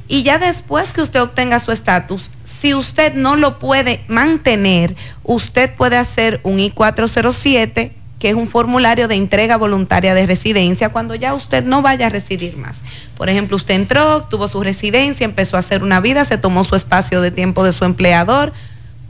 Y 0.09 0.25
ya 0.25 0.39
después 0.39 0.93
que 0.93 1.03
usted 1.03 1.23
obtenga 1.23 1.61
su 1.61 1.71
estatus, 1.71 2.33
si 2.43 2.75
usted 2.75 3.15
no 3.15 3.37
lo 3.37 3.61
puede 3.61 4.01
mantener, 4.09 4.97
usted 5.23 5.73
puede 5.73 5.99
hacer 5.99 6.41
un 6.43 6.59
I-407, 6.59 7.93
que 8.19 8.29
es 8.29 8.35
un 8.35 8.49
formulario 8.49 9.07
de 9.07 9.15
entrega 9.15 9.57
voluntaria 9.57 10.15
de 10.15 10.27
residencia, 10.27 10.89
cuando 10.89 11.15
ya 11.15 11.33
usted 11.33 11.63
no 11.63 11.81
vaya 11.81 12.09
a 12.09 12.11
residir 12.11 12.57
más. 12.57 12.83
Por 13.17 13.29
ejemplo, 13.29 13.57
usted 13.57 13.75
entró, 13.75 14.25
tuvo 14.25 14.49
su 14.49 14.65
residencia, 14.65 15.25
empezó 15.25 15.57
a 15.57 15.61
hacer 15.61 15.85
una 15.85 16.01
vida, 16.01 16.25
se 16.25 16.39
tomó 16.39 16.65
su 16.65 16.75
espacio 16.75 17.21
de 17.21 17.31
tiempo 17.31 17.65
de 17.65 17.73
su 17.73 17.85
empleador, 17.85 18.53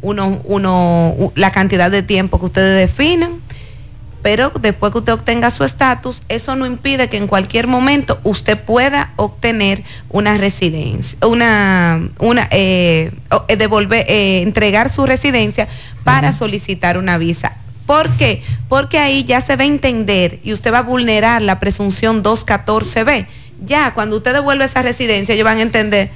uno, 0.02 0.38
uno, 0.44 1.32
la 1.34 1.50
cantidad 1.50 1.90
de 1.90 2.02
tiempo 2.02 2.38
que 2.38 2.44
ustedes 2.44 2.90
definan 2.90 3.40
pero 4.26 4.50
después 4.60 4.90
que 4.90 4.98
usted 4.98 5.12
obtenga 5.12 5.52
su 5.52 5.62
estatus, 5.62 6.20
eso 6.28 6.56
no 6.56 6.66
impide 6.66 7.08
que 7.08 7.16
en 7.16 7.28
cualquier 7.28 7.68
momento 7.68 8.18
usted 8.24 8.58
pueda 8.58 9.12
obtener 9.14 9.84
una 10.08 10.36
residencia, 10.36 11.16
una, 11.24 12.00
una 12.18 12.48
eh, 12.50 13.12
eh, 13.46 13.56
devolver, 13.56 14.04
eh, 14.08 14.42
entregar 14.42 14.90
su 14.90 15.06
residencia 15.06 15.68
para 16.02 16.32
solicitar 16.32 16.98
una 16.98 17.18
visa. 17.18 17.56
¿Por 17.86 18.10
qué? 18.16 18.42
Porque 18.68 18.98
ahí 18.98 19.22
ya 19.22 19.40
se 19.42 19.54
va 19.54 19.62
a 19.62 19.66
entender 19.68 20.40
y 20.42 20.52
usted 20.52 20.72
va 20.72 20.78
a 20.78 20.82
vulnerar 20.82 21.40
la 21.40 21.60
presunción 21.60 22.24
214B. 22.24 23.28
Ya, 23.64 23.94
cuando 23.94 24.16
usted 24.16 24.32
devuelve 24.32 24.64
esa 24.64 24.82
residencia, 24.82 25.36
ellos 25.36 25.44
van 25.44 25.58
a 25.58 25.62
entender 25.62 26.10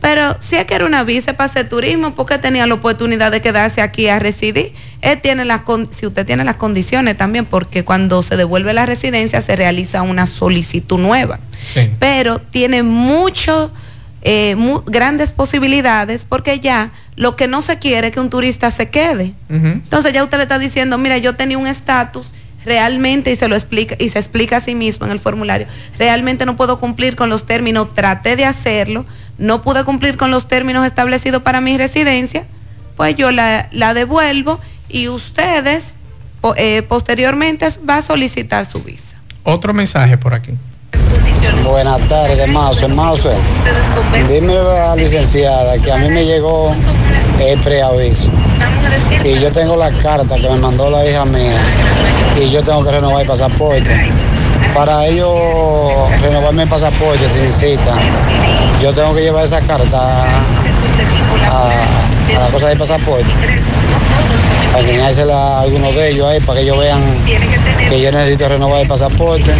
pero 0.00 0.36
si 0.40 0.56
es 0.56 0.64
que 0.64 0.74
era 0.74 0.86
una 0.86 1.02
visa 1.04 1.32
para 1.32 1.50
hacer 1.50 1.68
turismo, 1.68 2.14
porque 2.14 2.38
tenía 2.38 2.66
la 2.66 2.74
oportunidad 2.74 3.32
de 3.32 3.40
quedarse 3.40 3.82
aquí 3.82 4.08
a 4.08 4.18
residir. 4.18 4.72
Él 5.00 5.20
tiene 5.20 5.44
las 5.44 5.62
si 5.90 6.06
usted 6.06 6.24
tiene 6.24 6.44
las 6.44 6.56
condiciones 6.56 7.16
también, 7.16 7.46
porque 7.46 7.84
cuando 7.84 8.22
se 8.22 8.36
devuelve 8.36 8.72
la 8.72 8.86
residencia 8.86 9.40
se 9.40 9.56
realiza 9.56 10.02
una 10.02 10.26
solicitud 10.26 10.98
nueva. 10.98 11.40
Pero 11.98 12.38
tiene 12.38 12.82
mucho, 12.82 13.72
eh, 14.22 14.56
grandes 14.86 15.32
posibilidades, 15.32 16.24
porque 16.24 16.60
ya 16.60 16.92
lo 17.16 17.36
que 17.36 17.48
no 17.48 17.62
se 17.62 17.78
quiere 17.78 18.08
es 18.08 18.12
que 18.12 18.20
un 18.20 18.30
turista 18.30 18.70
se 18.70 18.90
quede. 18.90 19.34
Entonces 19.48 20.12
ya 20.12 20.22
usted 20.22 20.38
le 20.38 20.44
está 20.44 20.58
diciendo, 20.58 20.98
mira, 20.98 21.18
yo 21.18 21.34
tenía 21.34 21.58
un 21.58 21.66
estatus 21.66 22.32
realmente 22.64 23.32
y 23.32 23.36
se 23.36 23.48
lo 23.48 23.54
explica 23.54 23.96
y 23.98 24.08
se 24.10 24.18
explica 24.18 24.58
a 24.58 24.60
sí 24.60 24.74
mismo 24.74 25.06
en 25.06 25.12
el 25.12 25.20
formulario, 25.20 25.66
realmente 25.98 26.44
no 26.44 26.56
puedo 26.56 26.78
cumplir 26.78 27.16
con 27.16 27.28
los 27.30 27.46
términos, 27.46 27.94
traté 27.94 28.36
de 28.36 28.44
hacerlo, 28.44 29.06
no 29.38 29.62
pude 29.62 29.84
cumplir 29.84 30.16
con 30.16 30.30
los 30.30 30.48
términos 30.48 30.84
establecidos 30.84 31.42
para 31.42 31.60
mi 31.60 31.78
residencia, 31.78 32.44
pues 32.96 33.14
yo 33.16 33.30
la, 33.30 33.68
devuelvo 33.94 34.58
y 34.88 35.08
ustedes 35.08 35.94
eh, 36.56 36.82
posteriormente 36.82 37.68
va 37.88 37.98
a 37.98 38.02
solicitar 38.02 38.66
su 38.66 38.82
visa. 38.82 39.16
Otro 39.44 39.72
mensaje 39.72 40.18
por 40.18 40.34
aquí. 40.34 40.52
Buenas 41.64 42.00
tardes, 42.08 42.48
Mazo. 42.48 42.88
Mazo, 42.88 43.30
dime 44.28 44.56
a 44.56 44.62
la 44.62 44.96
licenciada 44.96 45.78
que 45.78 45.92
a 45.92 45.96
mí 45.98 46.08
me 46.08 46.24
llegó 46.24 46.74
el 47.40 47.58
preaviso 47.60 48.30
y 49.24 49.38
yo 49.40 49.52
tengo 49.52 49.76
la 49.76 49.90
carta 49.92 50.36
que 50.36 50.48
me 50.48 50.56
mandó 50.56 50.90
la 50.90 51.06
hija 51.08 51.24
mía 51.24 51.56
y 52.40 52.50
yo 52.50 52.62
tengo 52.62 52.84
que 52.84 52.92
renovar 52.92 53.22
el 53.22 53.28
pasaporte. 53.28 54.10
Para 54.74 55.06
ello 55.06 56.08
renovarme 56.20 56.64
el 56.64 56.68
pasaporte 56.68 57.28
sin 57.28 57.48
cita, 57.48 57.94
yo 58.82 58.92
tengo 58.92 59.14
que 59.14 59.22
llevar 59.22 59.44
esa 59.44 59.60
carta 59.60 60.24
a, 61.50 61.70
la 62.32 62.48
cosa 62.50 62.68
del 62.68 62.78
pasaporte 62.78 63.26
para 64.72 64.80
enseñársela 64.80 65.34
a 65.34 65.60
algunos 65.62 65.94
de 65.94 66.10
ellos 66.10 66.26
ahí 66.26 66.40
para 66.40 66.60
que 66.60 66.64
ellos 66.64 66.78
vean 66.78 67.00
que 67.88 68.00
yo 68.00 68.12
necesito 68.12 68.48
renovar 68.48 68.82
el 68.82 68.88
pasaporte 68.88 69.50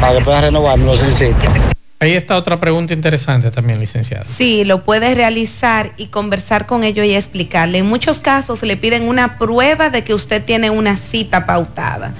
para 0.00 0.18
que 0.18 0.24
puedan 0.24 0.42
renovarme 0.42 0.96
sin 0.96 1.10
cita. 1.10 1.52
Ahí 1.98 2.12
está 2.12 2.36
otra 2.36 2.60
pregunta 2.60 2.92
interesante 2.92 3.50
también, 3.50 3.80
licenciada. 3.80 4.24
Sí, 4.24 4.64
lo 4.64 4.84
puede 4.84 5.14
realizar 5.14 5.92
y 5.96 6.08
conversar 6.08 6.66
con 6.66 6.84
ellos 6.84 7.06
y 7.06 7.14
explicarle. 7.14 7.78
En 7.78 7.86
muchos 7.86 8.20
casos 8.20 8.62
le 8.62 8.76
piden 8.76 9.08
una 9.08 9.38
prueba 9.38 9.88
de 9.88 10.04
que 10.04 10.12
usted 10.12 10.44
tiene 10.44 10.68
una 10.68 10.96
cita 10.96 11.46
pautada 11.46 12.12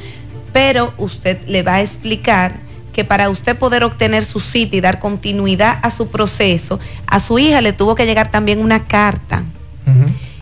pero 0.57 0.95
usted 0.97 1.47
le 1.49 1.63
va 1.63 1.75
a 1.75 1.83
explicar 1.83 2.55
que 2.97 3.05
para 3.05 3.29
usted 3.29 3.59
poder 3.59 3.85
obtener 3.85 4.25
su 4.25 4.41
cita 4.41 4.75
y 4.75 4.81
dar 4.81 4.99
continuidad 4.99 5.79
a 5.83 5.91
su 5.91 6.09
proceso, 6.09 6.81
a 7.07 7.21
su 7.21 7.39
hija 7.39 7.61
le 7.61 7.75
tuvo 7.75 7.95
que 7.95 8.07
llegar 8.07 8.31
también 8.31 8.59
una 8.59 8.85
carta 8.85 9.43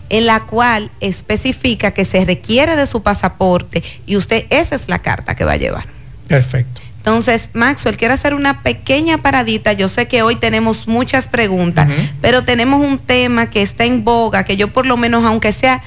en 0.07 0.25
la 0.25 0.39
cual 0.39 0.89
especifica 1.01 1.91
que 1.91 2.05
se 2.05 2.23
requiere 2.23 2.77
de 2.77 2.87
su 2.87 3.03
pasaporte 3.03 3.83
y 4.05 4.15
usted 4.15 4.45
esa 4.51 4.75
es 4.75 4.87
la 4.87 4.99
carta 4.99 5.35
que 5.35 5.43
va 5.43 5.51
a 5.51 5.57
llevar. 5.57 5.83
Perfecto. 6.29 6.79
Entonces, 6.99 7.49
Maxwell, 7.51 7.97
quiero 7.97 8.13
hacer 8.13 8.33
una 8.33 8.63
pequeña 8.63 9.17
paradita. 9.17 9.73
Yo 9.73 9.89
sé 9.89 10.07
que 10.07 10.23
hoy 10.23 10.37
tenemos 10.37 10.87
muchas 10.87 11.27
preguntas, 11.27 11.89
pero 12.21 12.45
tenemos 12.45 12.79
un 12.81 12.99
tema 12.99 13.49
que 13.49 13.63
está 13.63 13.83
en 13.83 14.05
boga, 14.05 14.45
que 14.45 14.55
yo 14.55 14.69
por 14.69 14.85
lo 14.85 14.95
menos, 14.95 15.25
aunque 15.25 15.51
sea, 15.51 15.83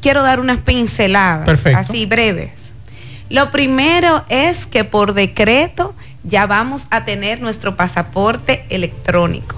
quiero 0.00 0.22
dar 0.22 0.40
unas 0.40 0.58
pinceladas, 0.58 1.64
así 1.76 2.06
breves. 2.06 2.63
Lo 3.30 3.50
primero 3.50 4.24
es 4.28 4.66
que 4.66 4.84
por 4.84 5.14
decreto 5.14 5.94
ya 6.22 6.46
vamos 6.46 6.86
a 6.90 7.04
tener 7.04 7.40
nuestro 7.40 7.76
pasaporte 7.76 8.64
electrónico. 8.68 9.56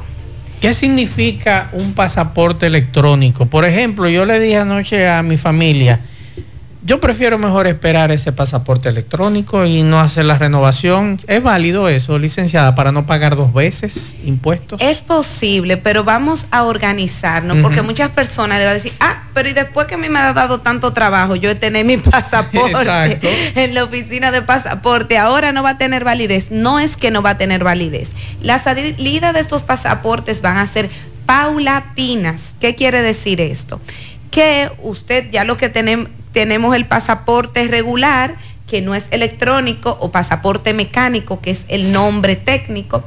¿Qué 0.61 0.72
significa 0.72 1.68
un 1.72 1.92
pasaporte 1.92 2.66
electrónico? 2.66 3.46
Por 3.46 3.64
ejemplo, 3.64 4.09
yo 4.09 4.24
le 4.24 4.40
dije 4.40 4.57
anoche 4.57 5.09
a 5.09 5.22
mi 5.22 5.37
familia, 5.37 6.00
Yo 6.87 7.01
prefiero 7.01 7.37
mejor 7.37 7.66
esperar 7.66 8.12
ese 8.12 8.31
pasaporte 8.31 8.88
electrónico 8.88 9.64
y 9.64 9.83
no 9.83 9.99
hacer 9.99 10.25
la 10.25 10.38
renovación. 10.38 11.18
¿Es 11.27 11.42
válido 11.42 11.88
eso, 11.88 12.16
licenciada, 12.16 12.77
para 12.77 12.92
no 12.92 13.07
pagar 13.07 13.35
dos 13.35 13.53
veces 13.53 14.14
impuestos? 14.25 14.81
Es 14.81 14.99
posible, 14.99 15.79
pero 15.79 16.05
vamos 16.05 16.46
a 16.53 16.62
organizarnos, 16.62 17.57
porque 17.61 17.83
muchas 17.83 18.11
personas 18.11 18.61
le 18.61 18.66
van 18.66 18.70
a 18.70 18.75
decir, 18.75 18.92
ah, 19.01 19.25
pero 19.35 19.49
y 19.49 19.53
después 19.53 19.88
que 19.88 19.96
a 19.96 19.99
mí 19.99 20.09
me 20.09 20.20
ha 20.20 20.33
dado 20.33 20.61
tanto 20.61 20.92
trabajo, 20.92 21.35
yo 21.35 21.51
he 21.51 21.57
tenido 21.57 21.85
mi 21.85 21.96
pasaporte 22.11 23.18
en 23.57 23.75
la 23.75 23.83
oficina 23.83 24.31
de 24.31 24.42
pasaporte, 24.42 25.18
ahora 25.18 25.51
no 25.51 25.64
va 25.64 25.70
a 25.70 25.79
tener 25.79 26.05
validez. 26.05 26.53
No 26.53 26.79
es 26.79 26.96
que 26.96 27.11
no 27.11 27.20
va 27.20 27.31
a 27.31 27.37
tener 27.37 27.64
validez. 27.64 28.11
La 28.42 28.61
salida 28.61 29.33
de 29.33 29.40
estos 29.40 29.64
pasaportes 29.64 30.40
van 30.40 30.59
a 30.59 30.66
ser 30.68 30.88
paulatinas. 31.27 32.55
¿Qué 32.61 32.77
quiere 32.77 33.03
decir 33.03 33.40
esto? 33.40 33.81
Que 34.31 34.70
usted 34.83 35.33
ya 35.33 35.42
lo 35.42 35.57
que 35.57 35.68
tenemos 35.68 36.11
tenemos 36.37 36.77
el 36.77 36.85
pasaporte 36.85 37.66
regular, 37.66 38.35
que 38.66 38.83
no 38.83 38.94
es 38.94 39.07
electrónico, 39.11 39.96
o 40.03 40.12
pasaporte 40.12 40.75
mecánico, 40.75 41.40
que 41.40 41.51
es 41.51 41.64
el 41.68 41.92
nombre 41.92 42.37
técnico. 42.37 43.03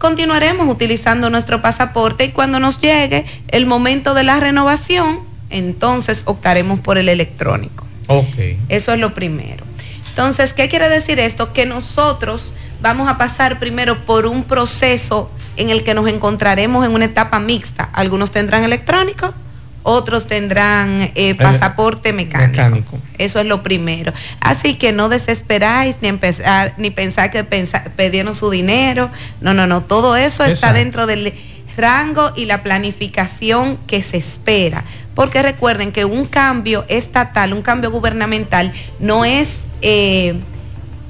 Continuaremos 0.00 0.68
utilizando 0.68 1.30
nuestro 1.30 1.62
pasaporte 1.62 2.24
y 2.24 2.30
cuando 2.30 2.58
nos 2.58 2.80
llegue 2.80 3.24
el 3.46 3.66
momento 3.66 4.14
de 4.14 4.24
la 4.24 4.40
renovación, 4.40 5.20
entonces 5.48 6.22
optaremos 6.24 6.80
por 6.80 6.98
el 6.98 7.08
electrónico. 7.08 7.86
Ok. 8.08 8.34
Eso 8.68 8.92
es 8.92 8.98
lo 8.98 9.14
primero. 9.14 9.64
Entonces, 10.08 10.52
¿qué 10.52 10.68
quiere 10.68 10.88
decir 10.88 11.20
esto? 11.20 11.52
Que 11.52 11.66
nosotros 11.66 12.52
vamos 12.82 13.08
a 13.08 13.16
pasar 13.16 13.60
primero 13.60 14.04
por 14.04 14.26
un 14.26 14.42
proceso 14.42 15.30
en 15.56 15.70
el 15.70 15.84
que 15.84 15.94
nos 15.94 16.08
encontraremos 16.08 16.84
en 16.84 16.94
una 16.94 17.04
etapa 17.04 17.38
mixta. 17.38 17.90
Algunos 17.92 18.32
tendrán 18.32 18.64
electrónico, 18.64 19.32
otros 19.84 20.26
tendrán 20.26 21.12
eh, 21.14 21.34
pasaporte 21.34 22.12
mecánico. 22.12 22.98
Eso 23.18 23.38
es 23.38 23.46
lo 23.46 23.62
primero. 23.62 24.12
Así 24.40 24.74
que 24.74 24.92
no 24.92 25.08
desesperáis 25.08 25.96
ni 26.00 26.08
empezar 26.08 26.74
ni 26.78 26.90
pensar 26.90 27.30
que 27.30 27.44
pensar, 27.44 27.92
pidieron 27.92 28.34
su 28.34 28.50
dinero. 28.50 29.10
No, 29.40 29.54
no, 29.54 29.66
no. 29.66 29.82
Todo 29.82 30.16
eso 30.16 30.42
está 30.44 30.72
dentro 30.72 31.06
del 31.06 31.34
rango 31.76 32.32
y 32.34 32.46
la 32.46 32.62
planificación 32.62 33.78
que 33.86 34.02
se 34.02 34.16
espera. 34.16 34.84
Porque 35.14 35.42
recuerden 35.42 35.92
que 35.92 36.06
un 36.06 36.24
cambio 36.24 36.86
estatal, 36.88 37.52
un 37.52 37.62
cambio 37.62 37.90
gubernamental, 37.90 38.72
no 38.98 39.24
es 39.24 39.48
eh, 39.82 40.34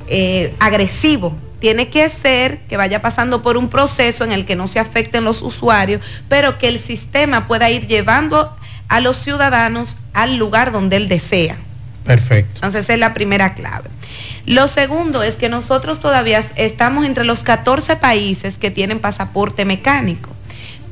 eh, 0.09 0.53
agresivo 0.59 1.39
tiene 1.65 1.89
que 1.89 2.11
ser 2.11 2.59
que 2.69 2.77
vaya 2.77 3.01
pasando 3.01 3.41
por 3.41 3.57
un 3.57 3.71
proceso 3.71 4.23
en 4.23 4.33
el 4.33 4.45
que 4.45 4.55
no 4.55 4.69
se 4.69 4.81
afecten 4.81 5.25
los 5.25 5.41
usuarios, 5.41 6.03
pero 6.29 6.59
que 6.59 6.69
el 6.69 6.79
sistema 6.79 7.47
pueda 7.47 7.71
ir 7.71 7.87
llevando 7.87 8.55
a 8.89 9.01
los 9.01 9.17
ciudadanos 9.17 9.99
al 10.13 10.37
lugar 10.37 10.73
donde 10.73 10.97
él 10.97 11.09
desea. 11.09 11.57
Perfecto. 12.05 12.57
Entonces 12.57 12.83
esa 12.83 12.95
es 12.95 13.01
la 13.01 13.15
primera 13.15 13.55
clave. 13.55 13.89
Lo 14.47 14.69
segundo 14.69 15.23
es 15.23 15.37
que 15.37 15.49
nosotros 15.49 16.01
todavía 16.01 16.43
estamos 16.57 17.07
entre 17.07 17.25
los 17.25 17.45
14 17.45 17.97
países 17.97 18.59
que 18.59 18.71
tienen 18.71 18.99
pasaporte 18.99 19.65
mecánico. 19.65 20.31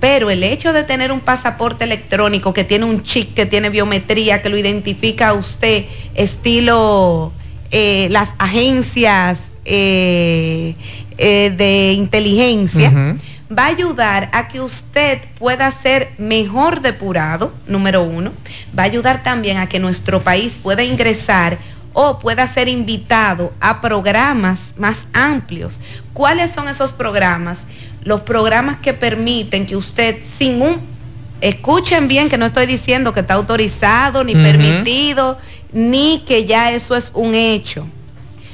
Pero 0.00 0.30
el 0.30 0.42
hecho 0.42 0.72
de 0.72 0.82
tener 0.82 1.12
un 1.12 1.20
pasaporte 1.20 1.84
electrónico 1.84 2.52
que 2.52 2.64
tiene 2.64 2.86
un 2.86 3.04
chip, 3.04 3.34
que 3.34 3.46
tiene 3.46 3.70
biometría, 3.70 4.42
que 4.42 4.48
lo 4.48 4.58
identifica 4.58 5.28
a 5.28 5.32
usted, 5.34 5.84
estilo 6.14 7.32
eh, 7.70 8.08
las 8.10 8.30
agencias 8.38 9.38
eh, 9.64 10.74
eh, 11.18 11.54
de 11.56 11.92
inteligencia, 11.92 13.16
va 13.58 13.64
a 13.64 13.68
ayudar 13.68 14.30
a 14.32 14.48
que 14.48 14.60
usted 14.60 15.18
pueda 15.38 15.70
ser 15.72 16.12
mejor 16.18 16.80
depurado, 16.80 17.52
número 17.66 18.02
uno. 18.02 18.32
Va 18.76 18.84
a 18.84 18.86
ayudar 18.86 19.22
también 19.22 19.58
a 19.58 19.68
que 19.68 19.78
nuestro 19.78 20.22
país 20.22 20.58
pueda 20.62 20.82
ingresar 20.82 21.58
o 21.92 22.18
pueda 22.18 22.46
ser 22.46 22.68
invitado 22.68 23.52
a 23.60 23.80
programas 23.80 24.72
más 24.78 25.06
amplios. 25.12 25.80
¿Cuáles 26.12 26.50
son 26.50 26.68
esos 26.68 26.92
programas? 26.92 27.60
Los 28.02 28.22
programas 28.22 28.78
que 28.78 28.94
permiten 28.94 29.66
que 29.66 29.76
usted 29.76 30.16
sin 30.38 30.62
un... 30.62 30.92
Escuchen 31.40 32.06
bien 32.06 32.28
que 32.28 32.38
no 32.38 32.46
estoy 32.46 32.66
diciendo 32.66 33.12
que 33.12 33.20
está 33.20 33.34
autorizado 33.34 34.22
ni 34.22 34.32
permitido, 34.32 35.38
ni 35.72 36.22
que 36.26 36.44
ya 36.44 36.70
eso 36.70 36.94
es 36.94 37.10
un 37.14 37.34
hecho. 37.34 37.84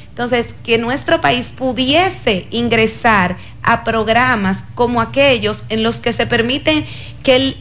Entonces, 0.09 0.55
que 0.65 0.79
nuestro 0.79 1.21
país 1.21 1.53
pudiese 1.55 2.47
ingresar 2.51 3.37
a 3.63 3.85
programas 3.85 4.65
como 4.75 5.01
aquellos 5.01 5.65
en 5.69 5.83
los 5.83 6.01
que 6.01 6.13
se 6.13 6.27
permite 6.27 6.87
que 7.23 7.37
el 7.37 7.57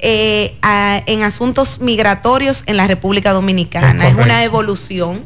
eh, 0.00 0.54
en 1.06 1.22
asuntos 1.22 1.80
migratorios 1.80 2.62
en 2.66 2.76
la 2.76 2.86
República 2.86 3.32
Dominicana. 3.32 4.08
Es, 4.08 4.14
una 4.14 4.44
evolución. 4.44 5.22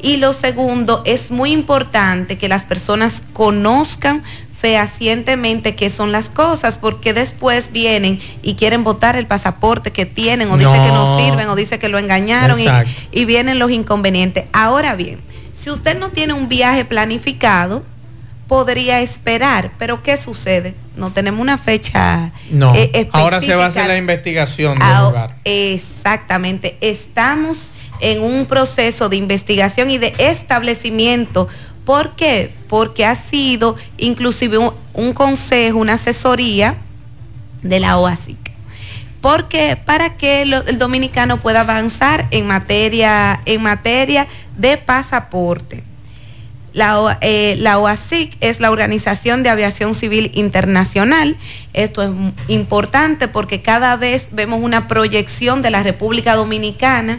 Y 0.00 0.16
lo 0.16 0.32
segundo, 0.32 1.02
es 1.04 1.30
muy 1.30 1.52
importante 1.52 2.38
que 2.38 2.48
las 2.48 2.64
personas 2.64 3.22
conozcan 3.32 4.22
fehacientemente 4.52 5.76
qué 5.76 5.88
son 5.88 6.10
las 6.10 6.30
cosas, 6.30 6.78
porque 6.78 7.14
después 7.14 7.70
vienen 7.70 8.18
y 8.42 8.54
quieren 8.54 8.82
votar 8.82 9.14
el 9.14 9.26
pasaporte 9.26 9.92
que 9.92 10.04
tienen, 10.04 10.50
o 10.50 10.58
dice 10.58 10.72
que 10.72 10.92
no 10.92 11.18
sirven, 11.18 11.48
o 11.48 11.54
dice 11.54 11.78
que 11.78 11.88
lo 11.88 11.98
engañaron, 11.98 12.58
y, 12.60 12.66
y 13.12 13.24
vienen 13.24 13.60
los 13.60 13.70
inconvenientes. 13.70 14.46
Ahora 14.52 14.96
bien, 14.96 15.20
si 15.54 15.70
usted 15.70 15.98
no 15.98 16.10
tiene 16.10 16.32
un 16.32 16.48
viaje 16.48 16.84
planificado, 16.84 17.84
podría 18.48 19.00
esperar, 19.00 19.70
pero 19.78 20.02
¿qué 20.02 20.16
sucede? 20.16 20.74
No 20.96 21.12
tenemos 21.12 21.40
una 21.40 21.58
fecha 21.58 22.32
no. 22.50 22.72
Eh, 22.74 23.08
Ahora 23.12 23.40
se 23.40 23.54
va 23.54 23.64
a 23.64 23.66
hacer 23.68 23.86
la 23.86 23.96
investigación 23.96 24.78
del 24.78 24.88
lugar. 25.04 25.36
Exactamente. 25.44 26.76
Estamos 26.80 27.72
en 28.00 28.22
un 28.22 28.46
proceso 28.46 29.08
de 29.08 29.16
investigación 29.16 29.90
y 29.90 29.98
de 29.98 30.14
establecimiento. 30.18 31.46
¿Por 31.84 32.16
qué? 32.16 32.52
Porque 32.68 33.04
ha 33.04 33.14
sido 33.16 33.76
inclusive 33.98 34.58
un, 34.94 35.12
consejo, 35.12 35.78
una 35.78 35.94
asesoría 35.94 36.76
de 37.62 37.80
la 37.80 37.98
OASIC. 37.98 38.38
Porque 39.20 39.76
para 39.76 40.16
que 40.16 40.42
el 40.42 40.78
dominicano 40.78 41.38
pueda 41.38 41.60
avanzar 41.60 42.26
en 42.30 42.46
materia, 42.46 43.40
en 43.44 43.62
materia 43.62 44.26
de 44.56 44.76
pasaporte. 44.78 45.82
La, 46.78 47.18
eh, 47.22 47.56
la, 47.58 47.80
OASIC 47.80 48.36
es 48.40 48.60
la 48.60 48.70
Organización 48.70 49.42
de 49.42 49.50
Aviación 49.50 49.94
Civil 49.94 50.30
Internacional. 50.34 51.36
Esto 51.74 52.04
es 52.04 52.10
importante 52.46 53.26
porque 53.26 53.62
cada 53.62 53.96
vez 53.96 54.28
vemos 54.30 54.60
una 54.62 54.86
proyección 54.86 55.60
de 55.60 55.70
la 55.70 55.82
República 55.82 56.36
Dominicana 56.36 57.18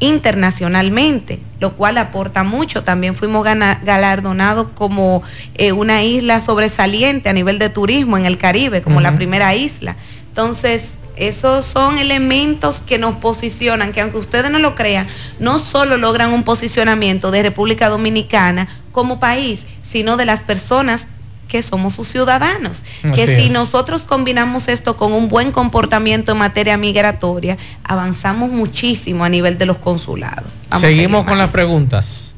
internacionalmente, 0.00 1.38
lo 1.60 1.74
cual 1.74 1.98
aporta 1.98 2.44
mucho. 2.44 2.82
También 2.82 3.14
fuimos 3.14 3.44
galardonados 3.44 4.68
como 4.74 5.22
eh, 5.56 5.72
una 5.72 6.02
isla 6.02 6.40
sobresaliente 6.40 7.28
a 7.28 7.34
nivel 7.34 7.58
de 7.58 7.68
turismo 7.68 8.16
en 8.16 8.24
el 8.24 8.38
Caribe, 8.38 8.80
como 8.80 9.02
la 9.02 9.14
primera 9.14 9.54
isla. 9.54 9.96
Entonces, 10.30 10.92
esos 11.16 11.64
son 11.64 11.98
elementos 11.98 12.80
que 12.80 12.98
nos 12.98 13.16
posicionan, 13.16 13.92
que 13.92 14.00
aunque 14.00 14.18
ustedes 14.18 14.50
no 14.50 14.58
lo 14.58 14.74
crean, 14.74 15.06
no 15.38 15.58
solo 15.58 15.96
logran 15.96 16.32
un 16.32 16.44
posicionamiento 16.44 17.30
de 17.30 17.42
República 17.42 17.88
Dominicana 17.88 18.68
como 18.92 19.18
país, 19.18 19.60
sino 19.90 20.16
de 20.16 20.26
las 20.26 20.42
personas 20.42 21.06
que 21.48 21.62
somos 21.62 21.94
sus 21.94 22.08
ciudadanos. 22.08 22.82
que 23.14 23.36
si 23.36 23.50
nosotros 23.50 24.02
combinamos 24.02 24.68
esto 24.68 24.96
con 24.96 25.12
un 25.12 25.28
buen 25.28 25.52
comportamiento 25.52 26.32
en 26.32 26.38
materia 26.38 26.76
migratoria, 26.76 27.56
avanzamos 27.84 28.50
muchísimo 28.50 29.24
a 29.24 29.28
nivel 29.28 29.56
de 29.56 29.66
los 29.66 29.76
consulados. 29.78 30.50
Seguimos 30.80 31.24
con 31.24 31.38
las 31.38 31.50
preguntas. 31.50 32.34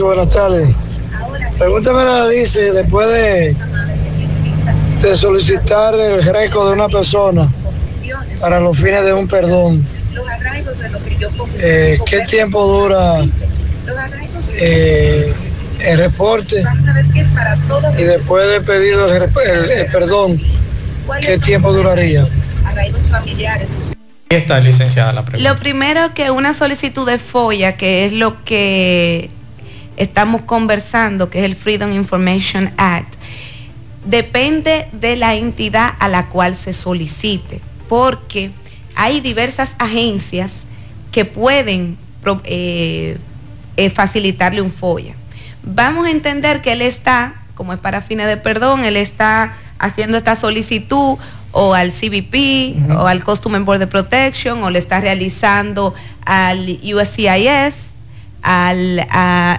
buenas 0.00 0.30
tardes. 0.30 0.70
Pregúntame 1.58 2.04
la 2.04 2.28
dice 2.28 2.72
después 2.72 3.08
de, 3.08 3.56
de 5.02 5.16
solicitar 5.16 5.94
el 5.94 6.22
récord 6.22 6.68
de 6.68 6.72
una 6.74 6.88
persona 6.88 7.50
para 8.40 8.60
los 8.60 8.76
fines 8.78 9.04
de 9.04 9.12
un 9.12 9.26
perdón. 9.28 9.86
Eh, 11.58 11.98
¿Qué 12.06 12.20
tiempo 12.22 12.66
dura 12.66 13.24
eh, 14.54 15.32
el 15.80 15.98
reporte? 15.98 16.62
Y 17.98 18.02
después 18.02 18.48
de 18.48 18.60
pedido 18.60 19.12
el, 19.14 19.22
el- 19.52 19.70
el 19.70 19.86
perdón, 19.86 20.40
¿qué 21.20 21.38
tiempo 21.38 21.72
duraría? 21.72 22.26
Ahí 22.64 24.38
está, 24.38 24.60
licenciada, 24.60 25.12
la 25.12 25.24
pregunta. 25.24 25.50
Lo 25.52 25.58
primero 25.58 26.14
que 26.14 26.30
una 26.30 26.54
solicitud 26.54 27.06
de 27.06 27.18
FOIA, 27.18 27.76
que 27.76 28.04
es 28.04 28.12
lo 28.12 28.44
que 28.44 29.28
estamos 29.96 30.42
conversando, 30.42 31.30
que 31.30 31.40
es 31.40 31.44
el 31.44 31.56
Freedom 31.56 31.90
Information 31.92 32.70
Act, 32.76 33.14
depende 34.04 34.86
de 34.92 35.16
la 35.16 35.34
entidad 35.34 35.92
a 35.98 36.08
la 36.08 36.26
cual 36.26 36.54
se 36.56 36.72
solicite, 36.72 37.60
porque 37.90 38.52
hay 38.94 39.20
diversas 39.20 39.72
agencias 39.80 40.52
que 41.10 41.24
pueden 41.24 41.98
eh, 42.44 43.18
eh, 43.76 43.90
facilitarle 43.90 44.62
un 44.62 44.70
FOIA. 44.70 45.16
Vamos 45.64 46.06
a 46.06 46.12
entender 46.12 46.62
que 46.62 46.74
él 46.74 46.82
está, 46.82 47.34
como 47.56 47.72
es 47.72 47.80
para 47.80 48.00
fines 48.00 48.28
de 48.28 48.36
perdón, 48.36 48.84
él 48.84 48.96
está 48.96 49.56
haciendo 49.80 50.16
esta 50.16 50.36
solicitud 50.36 51.18
o 51.50 51.74
al 51.74 51.90
CBP 51.90 52.92
o 52.96 53.08
al 53.08 53.24
Custom 53.24 53.56
and 53.56 53.66
Border 53.66 53.88
Protection 53.88 54.62
o 54.62 54.70
le 54.70 54.78
está 54.78 55.00
realizando 55.00 55.92
al 56.24 56.78
USCIS, 56.84 57.74
al, 58.42 59.04
a 59.10 59.58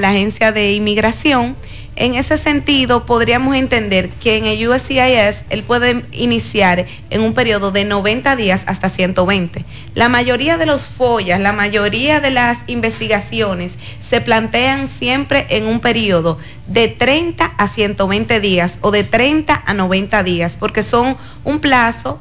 la 0.00 0.08
agencia 0.08 0.52
de 0.52 0.72
inmigración. 0.72 1.54
En 1.94 2.14
ese 2.14 2.38
sentido, 2.38 3.04
podríamos 3.04 3.54
entender 3.54 4.08
que 4.08 4.38
en 4.38 4.46
el 4.46 4.66
USCIS 4.66 5.44
él 5.50 5.62
puede 5.62 6.04
iniciar 6.12 6.86
en 7.10 7.20
un 7.20 7.34
periodo 7.34 7.70
de 7.70 7.84
90 7.84 8.34
días 8.34 8.62
hasta 8.66 8.88
120. 8.88 9.64
La 9.94 10.08
mayoría 10.08 10.56
de 10.56 10.64
los 10.64 10.86
follas, 10.86 11.38
la 11.38 11.52
mayoría 11.52 12.20
de 12.20 12.30
las 12.30 12.60
investigaciones 12.66 13.74
se 14.00 14.22
plantean 14.22 14.88
siempre 14.88 15.46
en 15.50 15.66
un 15.66 15.80
periodo 15.80 16.38
de 16.66 16.88
30 16.88 17.44
a 17.44 17.68
120 17.68 18.40
días 18.40 18.78
o 18.80 18.90
de 18.90 19.04
30 19.04 19.62
a 19.64 19.74
90 19.74 20.22
días, 20.22 20.56
porque 20.58 20.82
son 20.82 21.18
un 21.44 21.60
plazo 21.60 22.18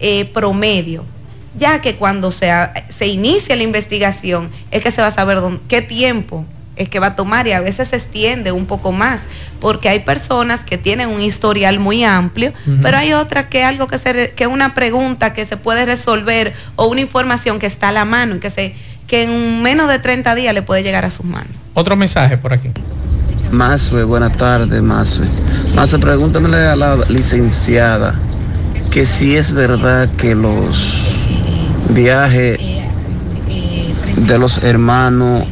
eh, 0.00 0.26
promedio 0.26 1.04
ya 1.56 1.80
que 1.80 1.94
cuando 1.94 2.32
se, 2.32 2.50
se 2.90 3.06
inicia 3.06 3.54
la 3.54 3.62
investigación 3.62 4.50
es 4.70 4.82
que 4.82 4.90
se 4.90 5.00
va 5.00 5.08
a 5.08 5.12
saber 5.12 5.40
qué 5.68 5.82
tiempo 5.82 6.44
es 6.76 6.88
que 6.88 6.98
va 6.98 7.08
a 7.08 7.16
tomar 7.16 7.46
y 7.46 7.52
a 7.52 7.60
veces 7.60 7.88
se 7.88 7.96
extiende 7.96 8.52
un 8.52 8.66
poco 8.66 8.92
más, 8.92 9.22
porque 9.60 9.88
hay 9.88 10.00
personas 10.00 10.60
que 10.60 10.78
tienen 10.78 11.08
un 11.08 11.20
historial 11.20 11.78
muy 11.78 12.04
amplio, 12.04 12.52
pero 12.82 12.96
hay 12.98 13.12
otras 13.12 13.46
que 13.46 13.64
algo 13.64 13.86
que 13.86 13.98
se 13.98 14.32
que 14.32 14.46
una 14.46 14.74
pregunta 14.74 15.32
que 15.32 15.46
se 15.46 15.56
puede 15.56 15.86
resolver 15.86 16.52
o 16.76 16.86
una 16.86 17.00
información 17.00 17.58
que 17.58 17.66
está 17.66 17.88
a 17.88 17.92
la 17.92 18.04
mano 18.04 18.36
y 18.36 18.40
que 18.40 18.50
se 18.50 18.74
que 19.06 19.24
en 19.24 19.62
menos 19.62 19.88
de 19.88 19.98
30 19.98 20.34
días 20.34 20.54
le 20.54 20.62
puede 20.62 20.82
llegar 20.82 21.04
a 21.04 21.10
sus 21.10 21.26
manos. 21.26 21.50
Otro 21.74 21.94
mensaje 21.96 22.38
por 22.38 22.52
aquí. 22.52 22.70
Mazue, 23.50 24.02
buenas 24.04 24.36
tardes, 24.36 24.82
Mazue. 24.82 25.26
Mazue, 25.74 25.98
pregúntamele 25.98 26.56
a 26.56 26.74
la 26.74 26.96
licenciada 27.08 28.14
que 28.90 29.04
si 29.04 29.36
es 29.36 29.52
verdad 29.52 30.08
que 30.16 30.34
los 30.34 30.94
viajes 31.90 32.58
de 34.16 34.38
los 34.38 34.62
hermanos 34.62 35.46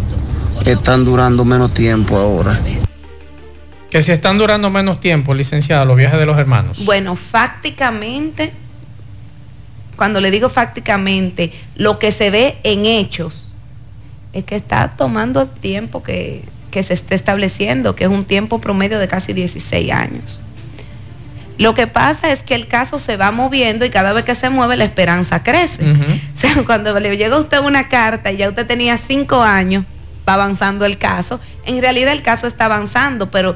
están 0.70 1.04
durando 1.04 1.44
menos 1.44 1.74
tiempo 1.74 2.16
ahora. 2.16 2.60
Que 3.90 4.02
si 4.02 4.12
están 4.12 4.38
durando 4.38 4.70
menos 4.70 5.00
tiempo, 5.00 5.34
licenciada, 5.34 5.84
los 5.84 5.96
viajes 5.96 6.18
de 6.18 6.26
los 6.26 6.38
hermanos. 6.38 6.84
Bueno, 6.84 7.16
fácticamente, 7.16 8.52
cuando 9.96 10.20
le 10.20 10.30
digo 10.30 10.48
fácticamente, 10.48 11.52
lo 11.76 11.98
que 11.98 12.12
se 12.12 12.30
ve 12.30 12.56
en 12.62 12.86
hechos 12.86 13.48
es 14.32 14.44
que 14.44 14.56
está 14.56 14.94
tomando 14.96 15.46
tiempo 15.46 16.02
que, 16.02 16.42
que 16.70 16.82
se 16.82 16.94
esté 16.94 17.14
estableciendo, 17.14 17.94
que 17.94 18.04
es 18.04 18.10
un 18.10 18.24
tiempo 18.24 18.60
promedio 18.60 18.98
de 18.98 19.08
casi 19.08 19.32
16 19.32 19.92
años. 19.92 20.40
Lo 21.58 21.74
que 21.74 21.86
pasa 21.86 22.32
es 22.32 22.42
que 22.42 22.54
el 22.54 22.66
caso 22.66 22.98
se 22.98 23.16
va 23.16 23.30
moviendo 23.30 23.84
y 23.84 23.90
cada 23.90 24.12
vez 24.12 24.24
que 24.24 24.34
se 24.34 24.50
mueve 24.50 24.76
la 24.76 24.84
esperanza 24.84 25.42
crece. 25.42 25.84
O 26.34 26.44
sea, 26.44 26.64
cuando 26.64 26.98
le 26.98 27.16
llega 27.16 27.36
a 27.36 27.38
usted 27.38 27.60
una 27.60 27.88
carta 27.88 28.32
y 28.32 28.36
ya 28.38 28.48
usted 28.48 28.66
tenía 28.66 28.98
cinco 28.98 29.42
años, 29.42 29.84
va 30.28 30.34
avanzando 30.34 30.84
el 30.84 30.98
caso. 30.98 31.40
En 31.66 31.80
realidad 31.80 32.12
el 32.12 32.22
caso 32.22 32.46
está 32.46 32.66
avanzando, 32.66 33.30
pero 33.30 33.54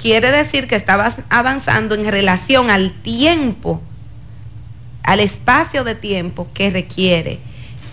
quiere 0.00 0.30
decir 0.30 0.66
que 0.66 0.76
está 0.76 1.12
avanzando 1.28 1.94
en 1.94 2.10
relación 2.10 2.70
al 2.70 2.92
tiempo, 3.02 3.80
al 5.02 5.20
espacio 5.20 5.84
de 5.84 5.94
tiempo 5.94 6.46
que 6.54 6.70
requiere 6.70 7.38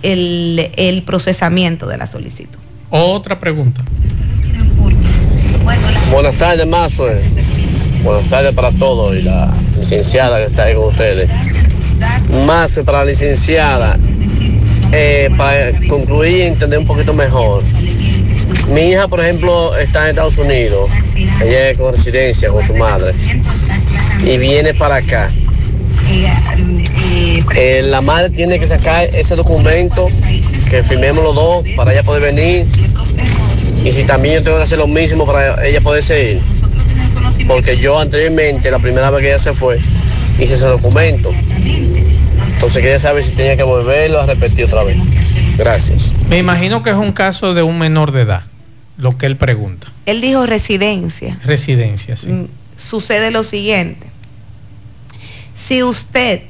el, 0.03 0.71
el 0.75 1.03
procesamiento 1.03 1.87
de 1.87 1.97
la 1.97 2.07
solicitud. 2.07 2.57
Otra 2.89 3.39
pregunta. 3.39 3.81
Buenas 6.11 6.35
tardes, 6.35 6.65
Mazue. 6.67 7.19
Buenas 8.03 8.29
tardes 8.29 8.53
para 8.55 8.71
todos 8.71 9.15
y 9.15 9.21
la 9.21 9.51
licenciada 9.77 10.37
que 10.37 10.45
está 10.45 10.63
ahí 10.63 10.75
con 10.75 10.85
ustedes. 10.85 11.29
Mazue 12.45 12.83
para 12.83 12.99
la 12.99 13.05
licenciada. 13.05 13.97
eh, 14.93 15.29
para 15.37 15.71
concluir 15.89 16.37
y 16.37 16.41
entender 16.43 16.79
un 16.79 16.85
poquito 16.85 17.13
mejor. 17.13 17.61
Mi 18.69 18.89
hija, 18.89 19.07
por 19.07 19.21
ejemplo, 19.21 19.75
está 19.77 20.03
en 20.03 20.09
Estados 20.11 20.37
Unidos. 20.37 20.89
Ella 21.15 21.69
es 21.69 21.77
con 21.77 21.93
residencia 21.93 22.49
con 22.49 22.65
su 22.65 22.75
madre. 22.75 23.13
Y 24.23 24.37
viene 24.37 24.73
para 24.73 24.97
acá. 24.97 25.29
Eh, 27.55 27.81
la 27.83 28.01
madre 28.01 28.29
tiene 28.29 28.59
que 28.59 28.67
sacar 28.67 29.05
ese 29.13 29.35
documento 29.35 30.09
que 30.69 30.83
firmemos 30.83 31.23
los 31.23 31.35
dos 31.35 31.65
para 31.75 31.91
ella 31.91 32.03
poder 32.03 32.21
venir. 32.21 32.65
Y 33.83 33.91
si 33.91 34.03
también 34.03 34.35
yo 34.35 34.43
tengo 34.43 34.57
que 34.57 34.63
hacer 34.63 34.77
lo 34.77 34.87
mismo 34.87 35.25
para 35.25 35.65
ella 35.65 35.81
poder 35.81 36.03
seguir. 36.03 36.41
Porque 37.47 37.77
yo 37.77 37.99
anteriormente, 37.99 38.69
la 38.71 38.79
primera 38.79 39.09
vez 39.09 39.21
que 39.21 39.27
ella 39.29 39.39
se 39.39 39.53
fue, 39.53 39.79
hice 40.39 40.55
ese 40.55 40.67
documento. 40.67 41.31
Entonces 42.53 42.81
quería 42.81 42.99
saber 42.99 43.23
si 43.23 43.31
tenía 43.31 43.55
que 43.55 43.63
volverlo 43.63 44.19
a 44.19 44.25
repetir 44.25 44.65
otra 44.65 44.83
vez. 44.83 44.97
Gracias. 45.57 46.11
Me 46.29 46.37
imagino 46.37 46.83
que 46.83 46.89
es 46.89 46.95
un 46.95 47.13
caso 47.13 47.53
de 47.53 47.63
un 47.63 47.79
menor 47.79 48.11
de 48.11 48.23
edad, 48.23 48.43
lo 48.97 49.17
que 49.17 49.27
él 49.27 49.37
pregunta. 49.37 49.87
Él 50.05 50.19
dijo 50.19 50.45
residencia. 50.45 51.39
Residencia, 51.43 52.17
sí. 52.17 52.27
Mm, 52.27 52.47
Sucede 52.75 53.31
lo 53.31 53.43
siguiente. 53.43 54.05
Si 55.55 55.83
usted 55.83 56.41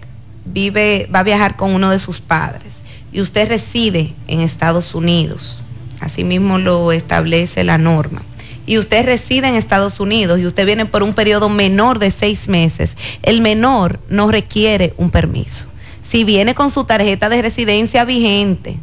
vive, 0.46 1.08
va 1.14 1.20
a 1.20 1.24
viajar 1.24 1.56
con 1.56 1.74
uno 1.74 1.90
de 1.90 2.00
sus 2.00 2.20
padres 2.20 2.78
y 3.12 3.22
usted 3.22 3.48
reside 3.48 4.14
en 4.28 4.42
Estados 4.42 4.96
Unidos, 4.96 5.62
así 6.00 6.24
mismo 6.24 6.58
lo 6.58 6.92
establece 6.92 7.64
la 7.64 7.78
norma, 7.78 8.24
y 8.66 8.78
usted 8.80 9.06
reside 9.06 9.48
en 9.48 9.56
Estados 9.56 10.00
Unidos 10.00 10.40
y 10.40 10.46
usted 10.46 10.66
viene 10.66 10.86
por 10.86 11.04
un 11.04 11.14
periodo 11.14 11.50
menor 11.50 12.00
de 12.00 12.12
seis 12.12 12.50
meses, 12.50 12.98
el 13.24 13.42
menor 13.42 14.00
no 14.10 14.30
requiere 14.30 14.94
un 14.98 15.12
permiso. 15.12 15.68
Si 16.08 16.24
viene 16.24 16.56
con 16.56 16.70
su 16.70 16.84
tarjeta 16.84 17.30
de 17.30 17.42
residencia 17.42 18.06
vigente, 18.06 18.78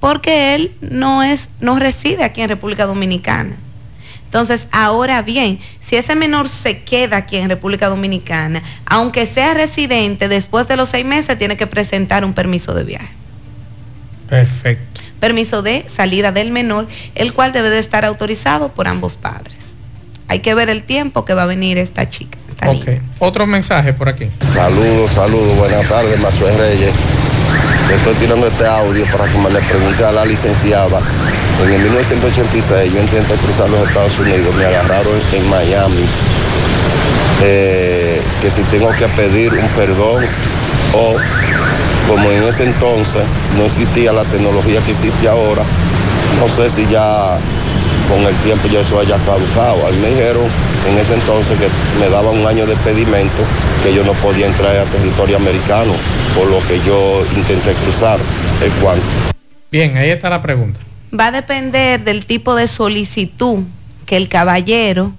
porque 0.00 0.54
él 0.54 0.72
no 0.80 1.22
es, 1.22 1.48
no 1.60 1.78
reside 1.78 2.24
aquí 2.24 2.40
en 2.40 2.48
República 2.48 2.86
Dominicana. 2.86 3.56
Entonces, 4.24 4.68
ahora 4.70 5.22
bien, 5.22 5.58
si 5.80 5.96
ese 5.96 6.14
menor 6.14 6.48
se 6.48 6.82
queda 6.82 7.16
aquí 7.16 7.36
en 7.36 7.48
República 7.48 7.88
Dominicana, 7.88 8.62
aunque 8.86 9.26
sea 9.26 9.54
residente, 9.54 10.28
después 10.28 10.68
de 10.68 10.76
los 10.76 10.88
seis 10.88 11.04
meses 11.04 11.36
tiene 11.36 11.56
que 11.56 11.66
presentar 11.66 12.24
un 12.24 12.32
permiso 12.32 12.72
de 12.72 12.84
viaje. 12.84 13.08
Perfecto. 14.28 15.00
Permiso 15.18 15.62
de 15.62 15.84
salida 15.94 16.30
del 16.30 16.52
menor, 16.52 16.86
el 17.16 17.32
cual 17.32 17.52
debe 17.52 17.70
de 17.70 17.80
estar 17.80 18.04
autorizado 18.04 18.68
por 18.68 18.86
ambos 18.86 19.16
padres. 19.16 19.74
Hay 20.28 20.38
que 20.38 20.54
ver 20.54 20.70
el 20.70 20.84
tiempo 20.84 21.24
que 21.24 21.34
va 21.34 21.42
a 21.42 21.46
venir 21.46 21.76
esta 21.76 22.08
chica. 22.08 22.38
esta 22.48 22.70
Ok. 22.70 22.86
Otro 23.18 23.48
mensaje 23.48 23.92
por 23.92 24.08
aquí. 24.08 24.30
Saludos, 24.40 25.10
saludos, 25.10 25.58
buenas 25.58 25.88
tardes, 25.88 26.20
Mazue 26.20 26.56
Reyes. 26.56 26.94
Estoy 27.94 28.14
tirando 28.14 28.46
este 28.46 28.66
audio 28.66 29.04
para 29.10 29.26
que 29.26 29.38
me 29.38 29.50
le 29.50 29.60
pregunte 29.60 30.04
a 30.04 30.12
la 30.12 30.24
licenciada. 30.24 31.00
En 31.64 31.72
el 31.72 31.80
1986 31.80 32.92
yo 32.92 33.00
intenté 33.00 33.34
cruzar 33.34 33.68
los 33.68 33.86
Estados 33.88 34.18
Unidos, 34.18 34.54
me 34.54 34.64
agarraron 34.64 35.20
en 35.32 35.50
Miami. 35.50 36.04
Eh, 37.42 38.20
que 38.40 38.50
si 38.50 38.62
tengo 38.64 38.90
que 38.90 39.08
pedir 39.08 39.52
un 39.54 39.66
perdón 39.68 40.24
o 40.92 41.14
como 42.08 42.30
en 42.30 42.42
ese 42.44 42.64
entonces 42.64 43.22
no 43.56 43.64
existía 43.64 44.12
la 44.12 44.24
tecnología 44.24 44.80
que 44.82 44.90
existe 44.90 45.28
ahora, 45.28 45.62
no 46.38 46.48
sé 46.48 46.68
si 46.68 46.86
ya 46.86 47.38
con 48.08 48.20
el 48.26 48.34
tiempo 48.42 48.68
ya 48.68 48.80
eso 48.80 48.98
haya 48.98 49.16
caducado. 49.24 49.86
A 49.86 49.90
mí 49.90 49.98
me 50.02 50.08
dijeron 50.08 50.44
en 50.88 50.98
ese 50.98 51.14
entonces 51.14 51.58
que 51.58 51.68
me 51.98 52.08
daban 52.08 52.38
un 52.38 52.46
año 52.46 52.66
de 52.66 52.76
pedimento 52.76 53.42
que 53.82 53.94
yo 53.94 54.04
no 54.04 54.12
podía 54.14 54.46
entrar 54.46 54.76
a 54.76 54.84
territorio 54.84 55.36
americano, 55.36 55.92
por 56.34 56.48
lo 56.48 56.58
que 56.66 56.80
yo 56.86 57.24
intenté 57.36 57.72
cruzar 57.74 58.18
el 58.62 58.70
cuanto. 58.72 59.04
Bien, 59.70 59.96
ahí 59.96 60.10
está 60.10 60.30
la 60.30 60.42
pregunta. 60.42 60.80
Va 61.18 61.26
a 61.26 61.32
depender 61.32 62.02
del 62.02 62.26
tipo 62.26 62.54
de 62.54 62.68
solicitud 62.68 63.64
que 64.06 64.16
el 64.16 64.28
caballero 64.28 65.12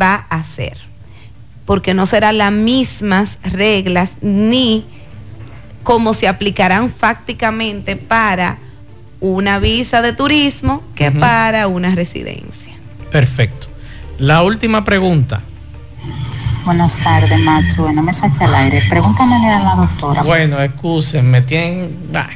va 0.00 0.26
a 0.28 0.36
hacer. 0.36 0.78
Porque 1.64 1.94
no 1.94 2.06
serán 2.06 2.38
las 2.38 2.52
mismas 2.52 3.38
reglas 3.42 4.10
ni 4.20 4.84
cómo 5.82 6.14
se 6.14 6.28
aplicarán 6.28 6.90
fácticamente 6.90 7.96
para 7.96 8.58
una 9.20 9.58
visa 9.58 10.02
de 10.02 10.12
turismo 10.12 10.82
que 10.94 11.10
para 11.10 11.66
una 11.66 11.94
residencia. 11.94 12.72
Perfecto. 13.10 13.65
La 14.18 14.42
última 14.42 14.84
pregunta. 14.84 15.40
Buenas 16.64 16.96
tardes, 16.96 17.38
Maxwell. 17.40 17.94
No 17.94 18.02
me 18.02 18.12
saque 18.12 18.44
al 18.44 18.54
aire. 18.54 18.82
Pregúntame 18.88 19.34
a 19.52 19.60
la 19.60 19.74
doctora. 19.76 20.22
Bueno, 20.22 20.60
excusen, 20.60 21.44
tienen... 21.46 21.94
bah. 22.10 22.28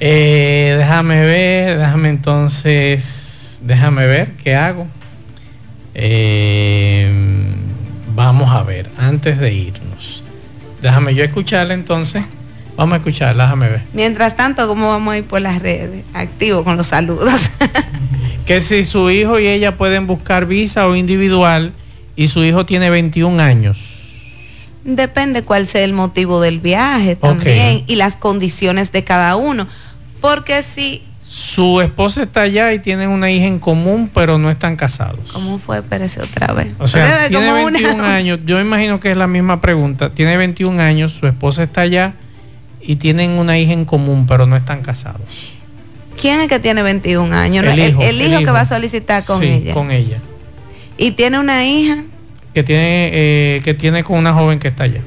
Eh, 0.00 0.76
déjame 0.78 1.20
ver, 1.20 1.78
déjame 1.78 2.08
entonces, 2.08 3.58
déjame 3.60 4.06
ver 4.06 4.32
qué 4.42 4.56
hago. 4.56 4.86
Eh, 5.94 7.10
vamos 8.14 8.50
a 8.50 8.62
ver, 8.62 8.90
antes 8.98 9.38
de 9.38 9.52
irnos. 9.52 10.24
Déjame 10.80 11.14
yo 11.14 11.22
escucharla 11.22 11.74
entonces. 11.74 12.24
Vamos 12.76 12.94
a 12.94 12.96
escucharla, 12.96 13.44
déjame 13.44 13.68
ver. 13.68 13.82
Mientras 13.92 14.36
tanto, 14.36 14.66
¿cómo 14.66 14.88
vamos 14.88 15.12
a 15.12 15.18
ir 15.18 15.24
por 15.24 15.42
las 15.42 15.60
redes? 15.60 16.02
Activo 16.14 16.64
con 16.64 16.78
los 16.78 16.86
saludos. 16.86 17.40
Que 18.50 18.62
si 18.62 18.82
su 18.82 19.10
hijo 19.10 19.38
y 19.38 19.46
ella 19.46 19.76
pueden 19.76 20.08
buscar 20.08 20.44
visa 20.44 20.88
o 20.88 20.96
individual 20.96 21.72
y 22.16 22.26
su 22.26 22.42
hijo 22.42 22.66
tiene 22.66 22.90
21 22.90 23.40
años. 23.40 23.78
Depende 24.82 25.44
cuál 25.44 25.68
sea 25.68 25.84
el 25.84 25.92
motivo 25.92 26.40
del 26.40 26.58
viaje 26.58 27.14
también 27.14 27.84
y 27.86 27.94
las 27.94 28.16
condiciones 28.16 28.90
de 28.90 29.04
cada 29.04 29.36
uno. 29.36 29.68
Porque 30.20 30.64
si, 30.64 31.00
Su 31.28 31.80
esposa 31.80 32.24
está 32.24 32.40
allá 32.40 32.72
y 32.72 32.80
tienen 32.80 33.10
una 33.10 33.30
hija 33.30 33.46
en 33.46 33.60
común, 33.60 34.10
pero 34.12 34.36
no 34.36 34.50
están 34.50 34.74
casados. 34.74 35.30
¿cómo 35.32 35.60
fue? 35.60 35.80
Parece 35.82 36.20
otra 36.20 36.52
vez. 36.52 36.72
O 36.80 36.88
sea, 36.88 37.28
tiene 37.28 37.46
como 37.46 37.66
una- 37.66 37.78
21 37.78 38.02
años. 38.04 38.40
Yo 38.46 38.58
imagino 38.60 38.98
que 38.98 39.12
es 39.12 39.16
la 39.16 39.28
misma 39.28 39.60
pregunta. 39.60 40.10
Tiene 40.10 40.36
21 40.36 40.80
años, 40.80 41.12
su 41.12 41.28
esposa 41.28 41.62
está 41.62 41.82
allá 41.82 42.14
y 42.80 42.96
tienen 42.96 43.30
una 43.38 43.56
hija 43.58 43.72
en 43.74 43.84
común, 43.84 44.26
pero 44.26 44.44
no 44.48 44.56
están 44.56 44.82
casados. 44.82 45.59
¿Quién 46.20 46.40
es 46.40 46.48
que 46.48 46.58
tiene 46.58 46.82
21 46.82 47.34
años? 47.34 47.64
El 47.64 47.78
hijo, 47.78 48.02
el 48.02 48.16
hijo 48.20 48.30
el 48.32 48.36
que 48.38 48.42
hijo. 48.44 48.52
va 48.52 48.60
a 48.60 48.66
solicitar 48.66 49.24
con 49.24 49.40
Sí, 49.40 49.46
ella. 49.48 49.74
con 49.74 49.90
ella. 49.90 50.18
Y 50.98 51.12
tiene 51.12 51.38
una 51.38 51.66
hija. 51.66 52.04
Que 52.52 52.62
tiene, 52.62 53.10
eh, 53.12 53.60
que 53.64 53.74
tiene 53.74 54.04
con 54.04 54.18
una 54.18 54.34
joven 54.34 54.58
que 54.58 54.68
está 54.68 54.84
allá. 54.84 55.00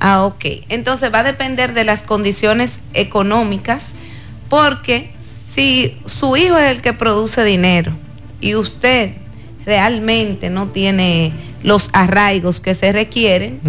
Ah, 0.00 0.24
ok. 0.24 0.44
Entonces 0.68 1.12
va 1.12 1.20
a 1.20 1.24
depender 1.24 1.74
de 1.74 1.84
las 1.84 2.02
condiciones 2.02 2.78
económicas, 2.94 3.88
porque 4.48 5.10
si 5.54 5.96
su 6.06 6.36
hijo 6.36 6.56
es 6.58 6.70
el 6.70 6.80
que 6.80 6.92
produce 6.92 7.44
dinero 7.44 7.92
y 8.40 8.54
usted 8.54 9.10
realmente 9.66 10.50
no 10.50 10.68
tiene 10.68 11.32
los 11.62 11.90
arraigos 11.92 12.60
que 12.60 12.74
se 12.74 12.92
requieren, 12.92 13.60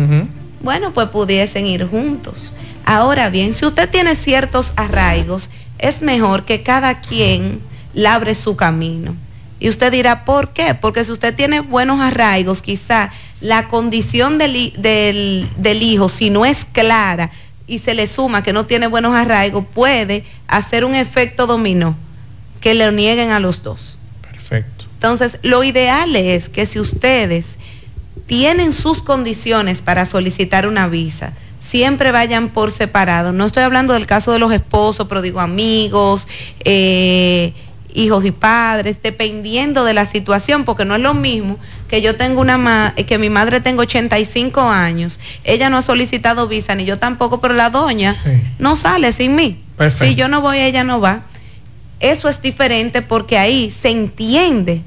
bueno, 0.61 0.91
pues 0.93 1.07
pudiesen 1.09 1.65
ir 1.65 1.85
juntos. 1.87 2.53
Ahora 2.85 3.29
bien, 3.29 3.53
si 3.53 3.65
usted 3.65 3.89
tiene 3.89 4.15
ciertos 4.15 4.73
arraigos, 4.75 5.49
es 5.79 6.01
mejor 6.01 6.45
que 6.45 6.63
cada 6.63 6.99
quien 7.01 7.59
labre 7.93 8.35
su 8.35 8.55
camino. 8.55 9.15
Y 9.59 9.69
usted 9.69 9.91
dirá, 9.91 10.25
¿por 10.25 10.49
qué? 10.49 10.75
Porque 10.75 11.03
si 11.03 11.11
usted 11.11 11.33
tiene 11.33 11.61
buenos 11.61 12.01
arraigos, 12.01 12.61
quizá 12.61 13.11
la 13.41 13.67
condición 13.67 14.37
del, 14.37 14.73
del, 14.77 15.49
del 15.57 15.83
hijo, 15.83 16.09
si 16.09 16.29
no 16.29 16.45
es 16.45 16.65
clara 16.65 17.31
y 17.67 17.79
se 17.79 17.93
le 17.93 18.05
suma 18.07 18.43
que 18.43 18.53
no 18.53 18.65
tiene 18.65 18.87
buenos 18.87 19.15
arraigos, 19.15 19.65
puede 19.73 20.23
hacer 20.47 20.85
un 20.85 20.93
efecto 20.93 21.47
dominó, 21.47 21.95
que 22.61 22.73
le 22.73 22.91
nieguen 22.91 23.31
a 23.31 23.39
los 23.39 23.63
dos. 23.63 23.97
Perfecto. 24.21 24.85
Entonces, 24.95 25.39
lo 25.41 25.63
ideal 25.63 26.15
es 26.15 26.49
que 26.49 26.65
si 26.65 26.79
ustedes 26.79 27.57
tienen 28.27 28.73
sus 28.73 29.03
condiciones 29.03 29.81
para 29.81 30.05
solicitar 30.05 30.67
una 30.67 30.87
visa, 30.87 31.33
siempre 31.65 32.11
vayan 32.11 32.49
por 32.49 32.71
separado. 32.71 33.31
No 33.31 33.45
estoy 33.45 33.63
hablando 33.63 33.93
del 33.93 34.05
caso 34.05 34.31
de 34.31 34.39
los 34.39 34.51
esposos, 34.53 35.07
pero 35.07 35.21
digo 35.21 35.39
amigos, 35.39 36.27
eh, 36.63 37.53
hijos 37.93 38.25
y 38.25 38.31
padres, 38.31 38.99
dependiendo 39.01 39.83
de 39.85 39.93
la 39.93 40.05
situación, 40.05 40.65
porque 40.65 40.85
no 40.85 40.95
es 40.95 41.01
lo 41.01 41.13
mismo 41.13 41.57
que 41.87 42.01
yo 42.01 42.15
tengo 42.15 42.41
una 42.41 42.57
ma 42.57 42.93
que 43.07 43.17
mi 43.17 43.29
madre 43.29 43.61
tenga 43.61 43.81
85 43.81 44.61
años, 44.61 45.19
ella 45.43 45.69
no 45.69 45.77
ha 45.77 45.81
solicitado 45.81 46.47
visa, 46.47 46.75
ni 46.75 46.85
yo 46.85 46.99
tampoco, 46.99 47.39
pero 47.39 47.53
la 47.53 47.69
doña 47.69 48.15
no 48.59 48.75
sale 48.75 49.11
sin 49.11 49.35
mí. 49.35 49.61
Perfecto. 49.77 50.05
Si 50.05 50.15
yo 50.15 50.27
no 50.27 50.41
voy, 50.41 50.59
ella 50.59 50.83
no 50.83 50.99
va. 50.99 51.23
Eso 51.99 52.27
es 52.27 52.41
diferente 52.41 53.01
porque 53.01 53.37
ahí 53.37 53.73
se 53.81 53.89
entiende 53.89 54.81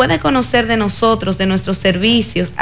Puede 0.00 0.18
conocer 0.18 0.66
de 0.66 0.78
nosotros, 0.78 1.36
de 1.36 1.44
nuestros 1.44 1.76
servicios, 1.76 2.54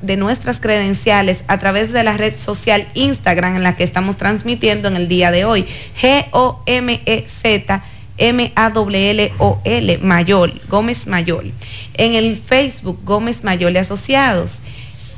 de 0.00 0.16
nuestras 0.16 0.58
credenciales 0.58 1.44
a 1.46 1.58
través 1.58 1.92
de 1.92 2.02
la 2.02 2.16
red 2.16 2.38
social 2.38 2.88
Instagram 2.94 3.56
en 3.56 3.62
la 3.62 3.76
que 3.76 3.84
estamos 3.84 4.16
transmitiendo 4.16 4.88
en 4.88 4.96
el 4.96 5.06
día 5.06 5.30
de 5.30 5.44
hoy. 5.44 5.66
G-O-M-E-Z. 6.00 7.82
M-A-W-L-O-L, 8.16 9.98
Mayol, 9.98 10.60
Gómez 10.68 11.06
Mayol. 11.06 11.52
En 11.92 12.14
el 12.14 12.38
Facebook, 12.38 12.98
Gómez 13.04 13.44
Mayol 13.44 13.76
Asociados. 13.76 14.62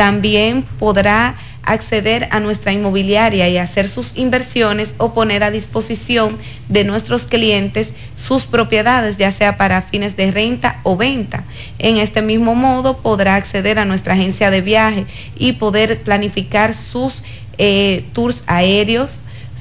También 0.00 0.62
podrá 0.78 1.36
acceder 1.62 2.28
a 2.30 2.40
nuestra 2.40 2.72
inmobiliaria 2.72 3.50
y 3.50 3.58
hacer 3.58 3.86
sus 3.86 4.16
inversiones 4.16 4.94
o 4.96 5.12
poner 5.12 5.44
a 5.44 5.50
disposición 5.50 6.38
de 6.70 6.84
nuestros 6.84 7.26
clientes 7.26 7.92
sus 8.16 8.46
propiedades, 8.46 9.18
ya 9.18 9.30
sea 9.30 9.58
para 9.58 9.82
fines 9.82 10.16
de 10.16 10.30
renta 10.30 10.80
o 10.84 10.96
venta. 10.96 11.44
En 11.78 11.98
este 11.98 12.22
mismo 12.22 12.54
modo 12.54 12.96
podrá 12.96 13.34
acceder 13.34 13.78
a 13.78 13.84
nuestra 13.84 14.14
agencia 14.14 14.50
de 14.50 14.62
viaje 14.62 15.04
y 15.36 15.52
poder 15.52 16.00
planificar 16.00 16.72
sus 16.74 17.22
eh, 17.58 18.02
tours 18.14 18.42
aéreos, 18.46 19.18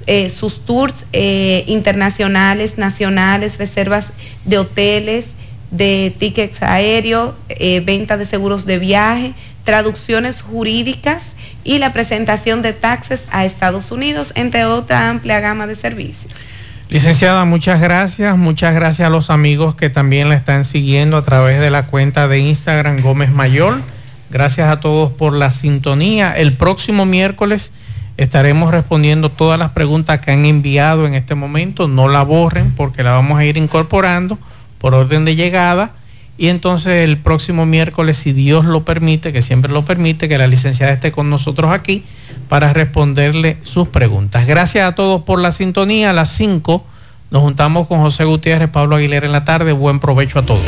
eh, 0.07 0.29
sus 0.29 0.65
tours 0.65 1.05
eh, 1.11 1.65
internacionales, 1.67 2.77
nacionales, 2.77 3.57
reservas 3.57 4.13
de 4.45 4.57
hoteles, 4.57 5.25
de 5.69 6.15
tickets 6.17 6.63
aéreos, 6.63 7.35
venta 7.83 8.17
de 8.17 8.25
seguros 8.25 8.65
de 8.65 8.79
viaje, 8.79 9.35
traducciones 9.70 10.41
jurídicas 10.41 11.36
y 11.63 11.78
la 11.78 11.93
presentación 11.93 12.63
de 12.63 12.74
taxes 12.74 13.28
a 13.30 13.45
Estados 13.45 13.91
Unidos, 13.91 14.34
entre 14.36 14.65
otra 14.65 15.11
amplia 15.11 15.39
gama 15.41 15.67
de 15.67 15.76
servicios. 15.76 16.47
Licenciada, 16.89 17.45
muchas 17.45 17.80
gracias. 17.80 18.36
Muchas 18.36 18.74
gracias 18.74 19.05
a 19.05 19.11
los 19.11 19.30
amigos 19.30 19.76
que 19.76 19.91
también 19.91 20.28
la 20.28 20.34
están 20.34 20.63
siguiendo 20.63 21.17
a 21.17 21.22
través 21.22 21.59
de 21.59 21.70
la 21.70 21.86
cuenta 21.86 22.28
de 22.28 22.39
Instagram 22.39 23.01
Gómez 23.01 23.30
Mayor. 23.30 23.80
Gracias 24.32 24.72
a 24.72 24.80
todos 24.80 25.11
por 25.11 25.34
la 25.34 25.51
sintonía. 25.51 26.36
El 26.36 26.57
próximo 26.57 27.05
miércoles 27.05 27.72
estaremos 28.17 28.72
respondiendo 28.72 29.30
todas 29.30 29.59
las 29.59 29.70
preguntas 29.70 30.20
que 30.20 30.32
han 30.32 30.45
enviado 30.45 31.05
en 31.05 31.13
este 31.13 31.36
momento. 31.36 31.88
No 31.88 32.07
la 32.07 32.24
borren 32.24 32.72
porque 32.72 33.03
la 33.03 33.11
vamos 33.11 33.38
a 33.38 33.45
ir 33.45 33.55
incorporando 33.55 34.39
por 34.80 34.95
orden 34.95 35.26
de 35.26 35.36
llegada. 35.36 35.91
Y 36.39 36.47
entonces 36.47 37.03
el 37.03 37.17
próximo 37.17 37.65
miércoles, 37.65 38.15
si 38.15 38.31
Dios 38.31 38.63
lo 38.63 38.85
permite, 38.85 39.33
que 39.33 39.41
siempre 39.41 39.73
lo 39.73 39.83
permite, 39.83 40.29
que 40.29 40.37
la 40.37 40.47
licenciada 40.47 40.93
esté 40.93 41.11
con 41.11 41.29
nosotros 41.29 41.69
aquí 41.69 42.05
para 42.47 42.71
responderle 42.71 43.57
sus 43.63 43.89
preguntas. 43.89 44.47
Gracias 44.47 44.87
a 44.87 44.95
todos 44.95 45.23
por 45.23 45.41
la 45.41 45.51
sintonía. 45.51 46.11
A 46.11 46.13
las 46.13 46.29
5 46.29 46.85
nos 47.29 47.41
juntamos 47.41 47.87
con 47.87 47.99
José 47.99 48.23
Gutiérrez, 48.23 48.69
Pablo 48.69 48.95
Aguilera 48.95 49.25
en 49.25 49.33
la 49.33 49.43
tarde. 49.43 49.73
Buen 49.73 49.99
provecho 49.99 50.39
a 50.39 50.45
todos. 50.45 50.63